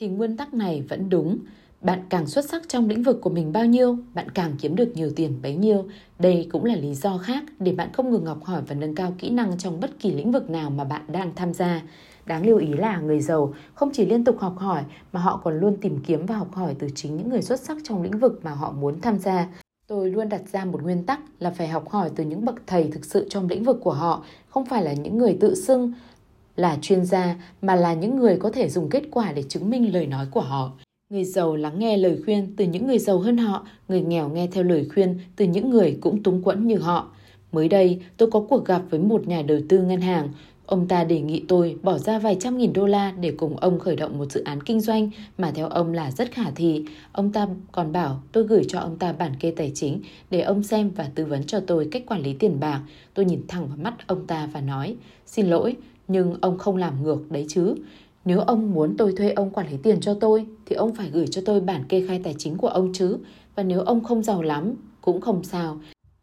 thì 0.00 0.08
nguyên 0.08 0.36
tắc 0.36 0.54
này 0.54 0.84
vẫn 0.88 1.10
đúng. 1.10 1.38
Bạn 1.80 2.00
càng 2.08 2.26
xuất 2.26 2.44
sắc 2.44 2.68
trong 2.68 2.88
lĩnh 2.88 3.02
vực 3.02 3.18
của 3.20 3.30
mình 3.30 3.52
bao 3.52 3.66
nhiêu, 3.66 3.96
bạn 4.14 4.30
càng 4.30 4.52
kiếm 4.60 4.76
được 4.76 4.92
nhiều 4.94 5.10
tiền 5.16 5.38
bấy 5.42 5.54
nhiêu. 5.54 5.84
Đây 6.18 6.48
cũng 6.52 6.64
là 6.64 6.74
lý 6.74 6.94
do 6.94 7.18
khác 7.18 7.44
để 7.58 7.72
bạn 7.72 7.92
không 7.92 8.10
ngừng 8.10 8.26
học 8.26 8.44
hỏi 8.44 8.62
và 8.68 8.74
nâng 8.74 8.94
cao 8.94 9.14
kỹ 9.18 9.30
năng 9.30 9.58
trong 9.58 9.80
bất 9.80 9.90
kỳ 9.98 10.12
lĩnh 10.12 10.32
vực 10.32 10.50
nào 10.50 10.70
mà 10.70 10.84
bạn 10.84 11.02
đang 11.08 11.34
tham 11.36 11.54
gia. 11.54 11.82
Đáng 12.26 12.46
lưu 12.46 12.58
ý 12.58 12.66
là 12.66 13.00
người 13.00 13.20
giàu 13.20 13.54
không 13.74 13.90
chỉ 13.92 14.06
liên 14.06 14.24
tục 14.24 14.38
học 14.38 14.58
hỏi 14.58 14.82
mà 15.12 15.20
họ 15.20 15.40
còn 15.44 15.60
luôn 15.60 15.76
tìm 15.80 15.98
kiếm 16.06 16.26
và 16.26 16.36
học 16.36 16.54
hỏi 16.54 16.76
từ 16.78 16.88
chính 16.94 17.16
những 17.16 17.30
người 17.30 17.42
xuất 17.42 17.60
sắc 17.60 17.76
trong 17.84 18.02
lĩnh 18.02 18.18
vực 18.18 18.40
mà 18.42 18.50
họ 18.50 18.72
muốn 18.72 19.00
tham 19.00 19.18
gia. 19.18 19.48
Tôi 19.86 20.10
luôn 20.10 20.28
đặt 20.28 20.42
ra 20.52 20.64
một 20.64 20.82
nguyên 20.82 21.04
tắc 21.04 21.20
là 21.38 21.50
phải 21.50 21.68
học 21.68 21.88
hỏi 21.88 22.10
từ 22.16 22.24
những 22.24 22.44
bậc 22.44 22.54
thầy 22.66 22.88
thực 22.92 23.04
sự 23.04 23.26
trong 23.30 23.48
lĩnh 23.48 23.64
vực 23.64 23.78
của 23.82 23.92
họ, 23.92 24.24
không 24.48 24.64
phải 24.64 24.82
là 24.82 24.92
những 24.92 25.18
người 25.18 25.36
tự 25.40 25.54
xưng 25.54 25.92
là 26.56 26.78
chuyên 26.82 27.04
gia 27.04 27.36
mà 27.62 27.74
là 27.74 27.94
những 27.94 28.16
người 28.16 28.36
có 28.36 28.50
thể 28.50 28.68
dùng 28.68 28.90
kết 28.90 29.02
quả 29.10 29.32
để 29.32 29.42
chứng 29.42 29.70
minh 29.70 29.92
lời 29.92 30.06
nói 30.06 30.26
của 30.30 30.40
họ. 30.40 30.72
Người 31.10 31.24
giàu 31.24 31.56
lắng 31.56 31.78
nghe 31.78 31.96
lời 31.96 32.18
khuyên 32.24 32.52
từ 32.56 32.64
những 32.64 32.86
người 32.86 32.98
giàu 32.98 33.18
hơn 33.18 33.36
họ, 33.36 33.66
người 33.88 34.00
nghèo 34.00 34.28
nghe 34.28 34.46
theo 34.46 34.64
lời 34.64 34.86
khuyên 34.94 35.18
từ 35.36 35.44
những 35.44 35.70
người 35.70 35.98
cũng 36.00 36.22
túng 36.22 36.42
quẫn 36.42 36.66
như 36.66 36.78
họ. 36.78 37.10
Mới 37.52 37.68
đây, 37.68 38.00
tôi 38.16 38.30
có 38.30 38.40
cuộc 38.40 38.64
gặp 38.64 38.82
với 38.90 39.00
một 39.00 39.26
nhà 39.26 39.42
đầu 39.42 39.58
tư 39.68 39.82
ngân 39.82 40.00
hàng. 40.00 40.28
Ông 40.66 40.88
ta 40.88 41.04
đề 41.04 41.20
nghị 41.20 41.42
tôi 41.48 41.76
bỏ 41.82 41.98
ra 41.98 42.18
vài 42.18 42.36
trăm 42.40 42.58
nghìn 42.58 42.72
đô 42.72 42.86
la 42.86 43.12
để 43.20 43.32
cùng 43.36 43.56
ông 43.56 43.78
khởi 43.78 43.96
động 43.96 44.18
một 44.18 44.32
dự 44.32 44.42
án 44.44 44.62
kinh 44.62 44.80
doanh 44.80 45.10
mà 45.38 45.50
theo 45.50 45.68
ông 45.68 45.92
là 45.92 46.10
rất 46.10 46.32
khả 46.32 46.50
thi. 46.50 46.84
Ông 47.12 47.32
ta 47.32 47.48
còn 47.72 47.92
bảo 47.92 48.22
tôi 48.32 48.44
gửi 48.44 48.62
cho 48.68 48.78
ông 48.78 48.96
ta 48.98 49.12
bản 49.12 49.32
kê 49.40 49.50
tài 49.50 49.72
chính 49.74 50.00
để 50.30 50.40
ông 50.40 50.62
xem 50.62 50.90
và 50.96 51.10
tư 51.14 51.24
vấn 51.24 51.44
cho 51.44 51.60
tôi 51.60 51.88
cách 51.90 52.02
quản 52.06 52.22
lý 52.22 52.32
tiền 52.32 52.60
bạc. 52.60 52.82
Tôi 53.14 53.24
nhìn 53.24 53.42
thẳng 53.48 53.66
vào 53.66 53.76
mắt 53.76 53.94
ông 54.06 54.26
ta 54.26 54.48
và 54.52 54.60
nói, 54.60 54.96
xin 55.26 55.46
lỗi, 55.46 55.76
nhưng 56.08 56.34
ông 56.40 56.58
không 56.58 56.76
làm 56.76 57.02
ngược 57.02 57.30
đấy 57.30 57.46
chứ. 57.48 57.74
Nếu 58.28 58.40
ông 58.40 58.74
muốn 58.74 58.94
tôi 58.96 59.12
thuê 59.16 59.30
ông 59.30 59.50
quản 59.50 59.70
lý 59.70 59.76
tiền 59.82 60.00
cho 60.00 60.14
tôi 60.14 60.46
thì 60.66 60.76
ông 60.76 60.94
phải 60.94 61.10
gửi 61.10 61.26
cho 61.26 61.42
tôi 61.44 61.60
bản 61.60 61.84
kê 61.88 62.06
khai 62.06 62.20
tài 62.24 62.34
chính 62.38 62.56
của 62.56 62.68
ông 62.68 62.92
chứ. 62.92 63.18
Và 63.54 63.62
nếu 63.62 63.80
ông 63.80 64.04
không 64.04 64.22
giàu 64.22 64.42
lắm 64.42 64.74
cũng 65.00 65.20
không 65.20 65.44
sao. 65.44 65.80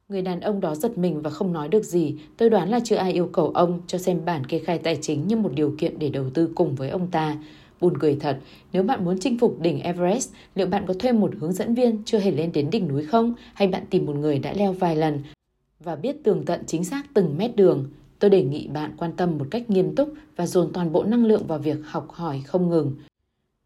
Người 0.09 0.21
đàn 0.21 0.39
ông 0.39 0.61
đó 0.61 0.75
giật 0.75 0.97
mình 0.97 1.21
và 1.21 1.29
không 1.29 1.53
nói 1.53 1.67
được 1.67 1.83
gì. 1.83 2.15
Tôi 2.37 2.49
đoán 2.49 2.69
là 2.69 2.79
chưa 2.83 2.95
ai 2.95 3.13
yêu 3.13 3.29
cầu 3.33 3.49
ông 3.49 3.79
cho 3.87 3.97
xem 3.97 4.19
bản 4.25 4.45
kê 4.45 4.59
khai 4.59 4.77
tài 4.77 4.97
chính 5.01 5.27
như 5.27 5.35
một 5.35 5.51
điều 5.55 5.75
kiện 5.77 5.99
để 5.99 6.09
đầu 6.09 6.29
tư 6.33 6.49
cùng 6.55 6.75
với 6.75 6.89
ông 6.89 7.07
ta. 7.07 7.37
Buồn 7.81 7.97
cười 7.97 8.17
thật, 8.19 8.37
nếu 8.73 8.83
bạn 8.83 9.05
muốn 9.05 9.19
chinh 9.19 9.39
phục 9.39 9.61
đỉnh 9.61 9.79
Everest, 9.79 10.29
liệu 10.55 10.67
bạn 10.67 10.83
có 10.87 10.93
thuê 10.93 11.11
một 11.11 11.31
hướng 11.39 11.53
dẫn 11.53 11.73
viên 11.75 12.03
chưa 12.05 12.19
hề 12.19 12.31
lên 12.31 12.51
đến 12.51 12.69
đỉnh 12.69 12.87
núi 12.87 13.05
không? 13.05 13.33
Hay 13.53 13.67
bạn 13.67 13.83
tìm 13.89 14.05
một 14.05 14.15
người 14.15 14.39
đã 14.39 14.53
leo 14.53 14.73
vài 14.73 14.95
lần 14.95 15.19
và 15.79 15.95
biết 15.95 16.23
tường 16.23 16.43
tận 16.45 16.63
chính 16.67 16.83
xác 16.83 17.03
từng 17.13 17.37
mét 17.37 17.55
đường? 17.55 17.85
Tôi 18.19 18.29
đề 18.29 18.43
nghị 18.43 18.67
bạn 18.67 18.91
quan 18.97 19.11
tâm 19.17 19.37
một 19.37 19.45
cách 19.51 19.69
nghiêm 19.69 19.95
túc 19.95 20.13
và 20.35 20.47
dồn 20.47 20.69
toàn 20.73 20.91
bộ 20.91 21.03
năng 21.03 21.25
lượng 21.25 21.47
vào 21.47 21.59
việc 21.59 21.77
học 21.85 22.07
hỏi 22.11 22.41
không 22.45 22.69
ngừng. 22.69 22.95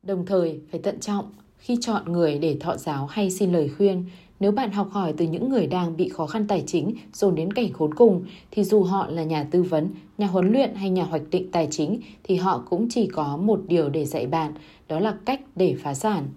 Đồng 0.03 0.25
thời, 0.25 0.59
phải 0.71 0.79
tận 0.83 0.99
trọng 0.99 1.31
khi 1.57 1.77
chọn 1.81 2.11
người 2.11 2.39
để 2.39 2.57
thọ 2.59 2.77
giáo 2.77 3.07
hay 3.07 3.31
xin 3.31 3.51
lời 3.51 3.69
khuyên. 3.77 4.05
Nếu 4.39 4.51
bạn 4.51 4.71
học 4.71 4.89
hỏi 4.91 5.13
từ 5.17 5.25
những 5.27 5.49
người 5.49 5.67
đang 5.67 5.97
bị 5.97 6.09
khó 6.09 6.25
khăn 6.27 6.47
tài 6.47 6.63
chính 6.67 6.95
dồn 7.13 7.35
đến 7.35 7.53
cảnh 7.53 7.73
khốn 7.73 7.93
cùng 7.93 8.25
thì 8.51 8.63
dù 8.63 8.83
họ 8.83 9.07
là 9.09 9.23
nhà 9.23 9.47
tư 9.51 9.63
vấn, 9.63 9.89
nhà 10.17 10.27
huấn 10.27 10.51
luyện 10.51 10.75
hay 10.75 10.89
nhà 10.89 11.03
hoạch 11.03 11.21
định 11.31 11.51
tài 11.51 11.67
chính 11.71 12.01
thì 12.23 12.35
họ 12.35 12.63
cũng 12.69 12.87
chỉ 12.89 13.07
có 13.07 13.37
một 13.37 13.61
điều 13.67 13.89
để 13.89 14.05
dạy 14.05 14.27
bạn, 14.27 14.53
đó 14.87 14.99
là 14.99 15.17
cách 15.25 15.41
để 15.55 15.75
phá 15.83 15.93
sản. 15.93 16.27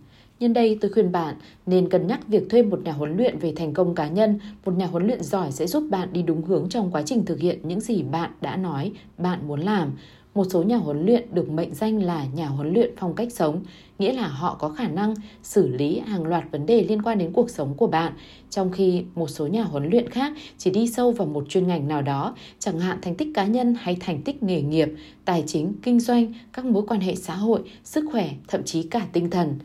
Nhân 0.42 0.52
đây 0.52 0.78
tôi 0.80 0.90
khuyên 0.90 1.12
bạn 1.12 1.34
nên 1.66 1.88
cân 1.88 2.06
nhắc 2.06 2.28
việc 2.28 2.50
thuê 2.50 2.62
một 2.62 2.80
nhà 2.84 2.92
huấn 2.92 3.16
luyện 3.16 3.38
về 3.38 3.52
thành 3.56 3.74
công 3.74 3.94
cá 3.94 4.08
nhân. 4.08 4.38
Một 4.64 4.72
nhà 4.76 4.86
huấn 4.86 5.06
luyện 5.06 5.22
giỏi 5.22 5.52
sẽ 5.52 5.66
giúp 5.66 5.84
bạn 5.90 6.08
đi 6.12 6.22
đúng 6.22 6.44
hướng 6.44 6.68
trong 6.68 6.90
quá 6.90 7.02
trình 7.02 7.24
thực 7.24 7.40
hiện 7.40 7.58
những 7.62 7.80
gì 7.80 8.02
bạn 8.02 8.30
đã 8.40 8.56
nói 8.56 8.92
bạn 9.18 9.48
muốn 9.48 9.60
làm. 9.60 9.92
Một 10.34 10.46
số 10.50 10.62
nhà 10.62 10.76
huấn 10.76 11.06
luyện 11.06 11.34
được 11.34 11.50
mệnh 11.50 11.74
danh 11.74 12.02
là 12.02 12.26
nhà 12.34 12.48
huấn 12.48 12.72
luyện 12.72 12.90
phong 12.96 13.14
cách 13.14 13.32
sống, 13.32 13.62
nghĩa 13.98 14.12
là 14.12 14.28
họ 14.28 14.56
có 14.60 14.68
khả 14.68 14.88
năng 14.88 15.14
xử 15.42 15.68
lý 15.68 15.98
hàng 15.98 16.26
loạt 16.26 16.44
vấn 16.50 16.66
đề 16.66 16.84
liên 16.84 17.02
quan 17.02 17.18
đến 17.18 17.32
cuộc 17.32 17.50
sống 17.50 17.74
của 17.74 17.86
bạn, 17.86 18.12
trong 18.50 18.72
khi 18.72 19.04
một 19.14 19.30
số 19.30 19.46
nhà 19.46 19.62
huấn 19.62 19.90
luyện 19.90 20.10
khác 20.10 20.32
chỉ 20.58 20.70
đi 20.70 20.88
sâu 20.88 21.12
vào 21.12 21.26
một 21.26 21.44
chuyên 21.48 21.66
ngành 21.66 21.88
nào 21.88 22.02
đó, 22.02 22.36
chẳng 22.58 22.80
hạn 22.80 22.98
thành 23.02 23.14
tích 23.14 23.28
cá 23.34 23.44
nhân 23.44 23.74
hay 23.80 23.96
thành 24.00 24.22
tích 24.22 24.42
nghề 24.42 24.62
nghiệp, 24.62 24.88
tài 25.24 25.44
chính, 25.46 25.72
kinh 25.82 26.00
doanh, 26.00 26.32
các 26.52 26.64
mối 26.64 26.82
quan 26.88 27.00
hệ 27.00 27.14
xã 27.14 27.34
hội, 27.34 27.60
sức 27.84 28.04
khỏe, 28.12 28.30
thậm 28.48 28.62
chí 28.64 28.82
cả 28.82 29.06
tinh 29.12 29.30
thần. 29.30 29.58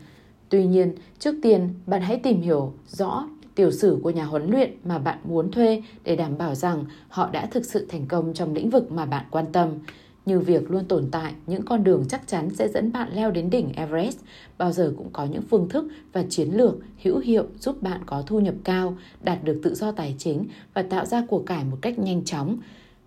Tuy 0.48 0.66
nhiên, 0.66 0.92
trước 1.18 1.34
tiên 1.42 1.68
bạn 1.86 2.02
hãy 2.02 2.20
tìm 2.22 2.40
hiểu 2.40 2.72
rõ 2.88 3.28
tiểu 3.54 3.70
sử 3.70 3.98
của 4.02 4.10
nhà 4.10 4.24
huấn 4.24 4.50
luyện 4.50 4.70
mà 4.84 4.98
bạn 4.98 5.18
muốn 5.24 5.50
thuê 5.50 5.82
để 6.04 6.16
đảm 6.16 6.38
bảo 6.38 6.54
rằng 6.54 6.84
họ 7.08 7.30
đã 7.30 7.46
thực 7.46 7.64
sự 7.64 7.86
thành 7.88 8.06
công 8.06 8.34
trong 8.34 8.54
lĩnh 8.54 8.70
vực 8.70 8.92
mà 8.92 9.06
bạn 9.06 9.24
quan 9.30 9.46
tâm 9.52 9.68
như 10.26 10.40
việc 10.40 10.70
luôn 10.70 10.84
tồn 10.84 11.08
tại 11.10 11.32
những 11.46 11.62
con 11.62 11.84
đường 11.84 12.04
chắc 12.08 12.26
chắn 12.26 12.50
sẽ 12.54 12.68
dẫn 12.68 12.92
bạn 12.92 13.08
leo 13.14 13.30
đến 13.30 13.50
đỉnh 13.50 13.72
Everest, 13.72 14.18
bao 14.58 14.72
giờ 14.72 14.92
cũng 14.96 15.10
có 15.12 15.24
những 15.24 15.42
phương 15.42 15.68
thức 15.68 15.84
và 16.12 16.24
chiến 16.28 16.48
lược 16.48 16.74
hữu 17.02 17.18
hiệu 17.18 17.44
giúp 17.60 17.82
bạn 17.82 18.00
có 18.06 18.22
thu 18.26 18.40
nhập 18.40 18.54
cao, 18.64 18.96
đạt 19.22 19.44
được 19.44 19.60
tự 19.62 19.74
do 19.74 19.92
tài 19.92 20.14
chính 20.18 20.46
và 20.74 20.82
tạo 20.82 21.06
ra 21.06 21.22
của 21.28 21.42
cải 21.46 21.64
một 21.64 21.78
cách 21.82 21.98
nhanh 21.98 22.24
chóng. 22.24 22.58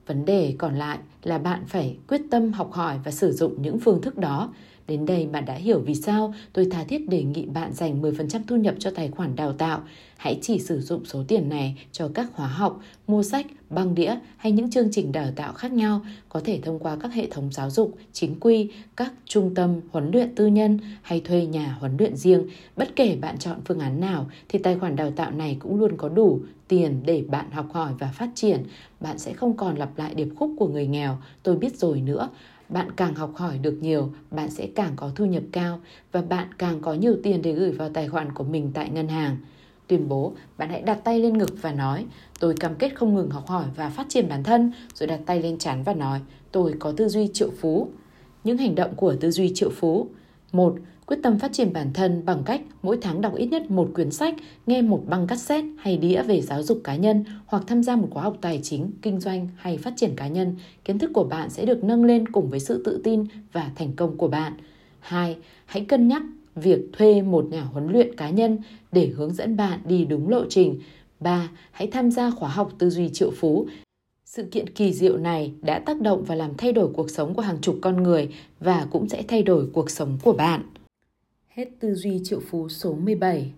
Vấn 0.07 0.25
đề 0.25 0.55
còn 0.57 0.75
lại 0.75 0.97
là 1.23 1.37
bạn 1.37 1.63
phải 1.67 1.97
quyết 2.07 2.21
tâm 2.31 2.51
học 2.53 2.71
hỏi 2.71 2.99
và 3.03 3.11
sử 3.11 3.31
dụng 3.31 3.61
những 3.61 3.79
phương 3.79 4.01
thức 4.01 4.17
đó. 4.17 4.53
Đến 4.91 5.05
đây 5.05 5.27
bạn 5.31 5.45
đã 5.45 5.53
hiểu 5.53 5.79
vì 5.79 5.95
sao 5.95 6.33
tôi 6.53 6.67
tha 6.71 6.83
thiết 6.83 7.09
đề 7.09 7.23
nghị 7.23 7.45
bạn 7.45 7.73
dành 7.73 8.01
10% 8.01 8.39
thu 8.47 8.55
nhập 8.55 8.75
cho 8.79 8.91
tài 8.95 9.09
khoản 9.09 9.35
đào 9.35 9.53
tạo. 9.53 9.81
Hãy 10.17 10.39
chỉ 10.41 10.59
sử 10.59 10.81
dụng 10.81 11.05
số 11.05 11.23
tiền 11.27 11.49
này 11.49 11.77
cho 11.91 12.09
các 12.13 12.27
khóa 12.35 12.47
học, 12.47 12.79
mua 13.07 13.23
sách, 13.23 13.45
băng 13.69 13.95
đĩa 13.95 14.15
hay 14.37 14.51
những 14.51 14.69
chương 14.71 14.87
trình 14.91 15.11
đào 15.11 15.27
tạo 15.35 15.53
khác 15.53 15.71
nhau, 15.71 16.01
có 16.29 16.41
thể 16.43 16.59
thông 16.61 16.79
qua 16.79 16.97
các 16.99 17.13
hệ 17.13 17.27
thống 17.31 17.49
giáo 17.51 17.69
dục, 17.69 17.97
chính 18.13 18.35
quy, 18.39 18.69
các 18.95 19.13
trung 19.25 19.55
tâm 19.55 19.79
huấn 19.91 20.11
luyện 20.11 20.35
tư 20.35 20.47
nhân 20.47 20.79
hay 21.01 21.21
thuê 21.21 21.45
nhà 21.45 21.77
huấn 21.79 21.97
luyện 21.97 22.15
riêng. 22.15 22.47
Bất 22.75 22.95
kể 22.95 23.17
bạn 23.21 23.37
chọn 23.37 23.57
phương 23.65 23.79
án 23.79 23.99
nào 23.99 24.29
thì 24.49 24.59
tài 24.59 24.79
khoản 24.79 24.95
đào 24.95 25.11
tạo 25.11 25.31
này 25.31 25.57
cũng 25.59 25.79
luôn 25.79 25.97
có 25.97 26.09
đủ 26.09 26.39
tiền 26.67 27.01
để 27.05 27.23
bạn 27.27 27.51
học 27.51 27.65
hỏi 27.73 27.93
và 27.99 28.07
phát 28.07 28.29
triển. 28.35 28.63
Bạn 28.99 29.19
sẽ 29.19 29.33
không 29.33 29.57
còn 29.57 29.77
lặp 29.77 29.97
lại 29.97 30.15
điệp 30.15 30.27
khúc 30.35 30.51
của 30.59 30.67
người 30.67 30.87
nghèo, 30.87 31.17
tôi 31.43 31.55
biết 31.55 31.77
rồi 31.77 32.01
nữa 32.01 32.29
bạn 32.71 32.91
càng 32.91 33.15
học 33.15 33.35
hỏi 33.35 33.57
được 33.57 33.77
nhiều, 33.81 34.09
bạn 34.31 34.49
sẽ 34.49 34.67
càng 34.75 34.93
có 34.95 35.11
thu 35.15 35.25
nhập 35.25 35.43
cao 35.51 35.79
và 36.11 36.21
bạn 36.21 36.47
càng 36.57 36.81
có 36.81 36.93
nhiều 36.93 37.15
tiền 37.23 37.41
để 37.41 37.51
gửi 37.51 37.71
vào 37.71 37.89
tài 37.89 38.07
khoản 38.07 38.33
của 38.33 38.43
mình 38.43 38.71
tại 38.73 38.89
ngân 38.89 39.07
hàng. 39.07 39.37
Tuyên 39.87 40.09
bố, 40.09 40.33
bạn 40.57 40.69
hãy 40.69 40.81
đặt 40.81 40.99
tay 41.03 41.19
lên 41.19 41.37
ngực 41.37 41.55
và 41.61 41.71
nói, 41.71 42.05
tôi 42.39 42.55
cam 42.59 42.75
kết 42.75 42.95
không 42.95 43.15
ngừng 43.15 43.29
học 43.29 43.47
hỏi 43.47 43.65
và 43.75 43.89
phát 43.89 44.05
triển 44.09 44.29
bản 44.29 44.43
thân, 44.43 44.71
rồi 44.93 45.07
đặt 45.07 45.19
tay 45.25 45.41
lên 45.41 45.57
chán 45.57 45.83
và 45.83 45.93
nói, 45.93 46.19
tôi 46.51 46.73
có 46.79 46.91
tư 46.91 47.09
duy 47.09 47.29
triệu 47.33 47.49
phú. 47.59 47.89
Những 48.43 48.57
hành 48.57 48.75
động 48.75 48.95
của 48.95 49.15
tư 49.15 49.31
duy 49.31 49.51
triệu 49.55 49.69
phú. 49.69 50.07
một 50.51 50.75
Quyết 51.11 51.19
tâm 51.23 51.39
phát 51.39 51.53
triển 51.53 51.73
bản 51.73 51.93
thân 51.93 52.25
bằng 52.25 52.43
cách 52.45 52.61
mỗi 52.83 52.97
tháng 53.01 53.21
đọc 53.21 53.35
ít 53.35 53.45
nhất 53.45 53.71
một 53.71 53.91
quyển 53.93 54.11
sách, 54.11 54.35
nghe 54.67 54.81
một 54.81 55.03
băng 55.07 55.27
cassette 55.27 55.67
hay 55.77 55.97
đĩa 55.97 56.23
về 56.23 56.41
giáo 56.41 56.63
dục 56.63 56.81
cá 56.83 56.95
nhân 56.95 57.23
hoặc 57.45 57.63
tham 57.67 57.83
gia 57.83 57.95
một 57.95 58.07
khóa 58.11 58.23
học 58.23 58.37
tài 58.41 58.59
chính, 58.63 58.91
kinh 59.01 59.19
doanh 59.19 59.47
hay 59.55 59.77
phát 59.77 59.93
triển 59.95 60.15
cá 60.15 60.27
nhân. 60.27 60.55
Kiến 60.85 60.99
thức 60.99 61.11
của 61.13 61.23
bạn 61.23 61.49
sẽ 61.49 61.65
được 61.65 61.83
nâng 61.83 62.05
lên 62.05 62.27
cùng 62.27 62.49
với 62.49 62.59
sự 62.59 62.83
tự 62.85 63.01
tin 63.03 63.25
và 63.53 63.71
thành 63.75 63.93
công 63.93 64.17
của 64.17 64.27
bạn. 64.27 64.53
2. 64.99 65.37
Hãy 65.65 65.85
cân 65.85 66.07
nhắc 66.07 66.21
việc 66.55 66.79
thuê 66.93 67.21
một 67.21 67.45
nhà 67.49 67.61
huấn 67.61 67.91
luyện 67.91 68.15
cá 68.15 68.29
nhân 68.29 68.57
để 68.91 69.07
hướng 69.07 69.33
dẫn 69.33 69.57
bạn 69.57 69.79
đi 69.85 70.05
đúng 70.05 70.29
lộ 70.29 70.43
trình. 70.49 70.79
3. 71.19 71.49
Hãy 71.71 71.87
tham 71.87 72.11
gia 72.11 72.31
khóa 72.31 72.49
học 72.49 72.71
tư 72.77 72.89
duy 72.89 73.09
triệu 73.09 73.31
phú 73.31 73.67
sự 74.25 74.43
kiện 74.43 74.69
kỳ 74.69 74.93
diệu 74.93 75.17
này 75.17 75.53
đã 75.61 75.79
tác 75.79 76.01
động 76.01 76.23
và 76.23 76.35
làm 76.35 76.51
thay 76.57 76.73
đổi 76.73 76.89
cuộc 76.93 77.09
sống 77.09 77.33
của 77.33 77.41
hàng 77.41 77.57
chục 77.61 77.77
con 77.81 78.03
người 78.03 78.29
và 78.59 78.87
cũng 78.91 79.09
sẽ 79.09 79.23
thay 79.27 79.43
đổi 79.43 79.67
cuộc 79.73 79.89
sống 79.89 80.17
của 80.23 80.33
bạn. 80.33 80.63
Hết 81.55 81.69
tư 81.79 81.93
duy 81.93 82.21
triệu 82.23 82.39
phú 82.39 82.69
số 82.69 82.95
17 82.95 83.53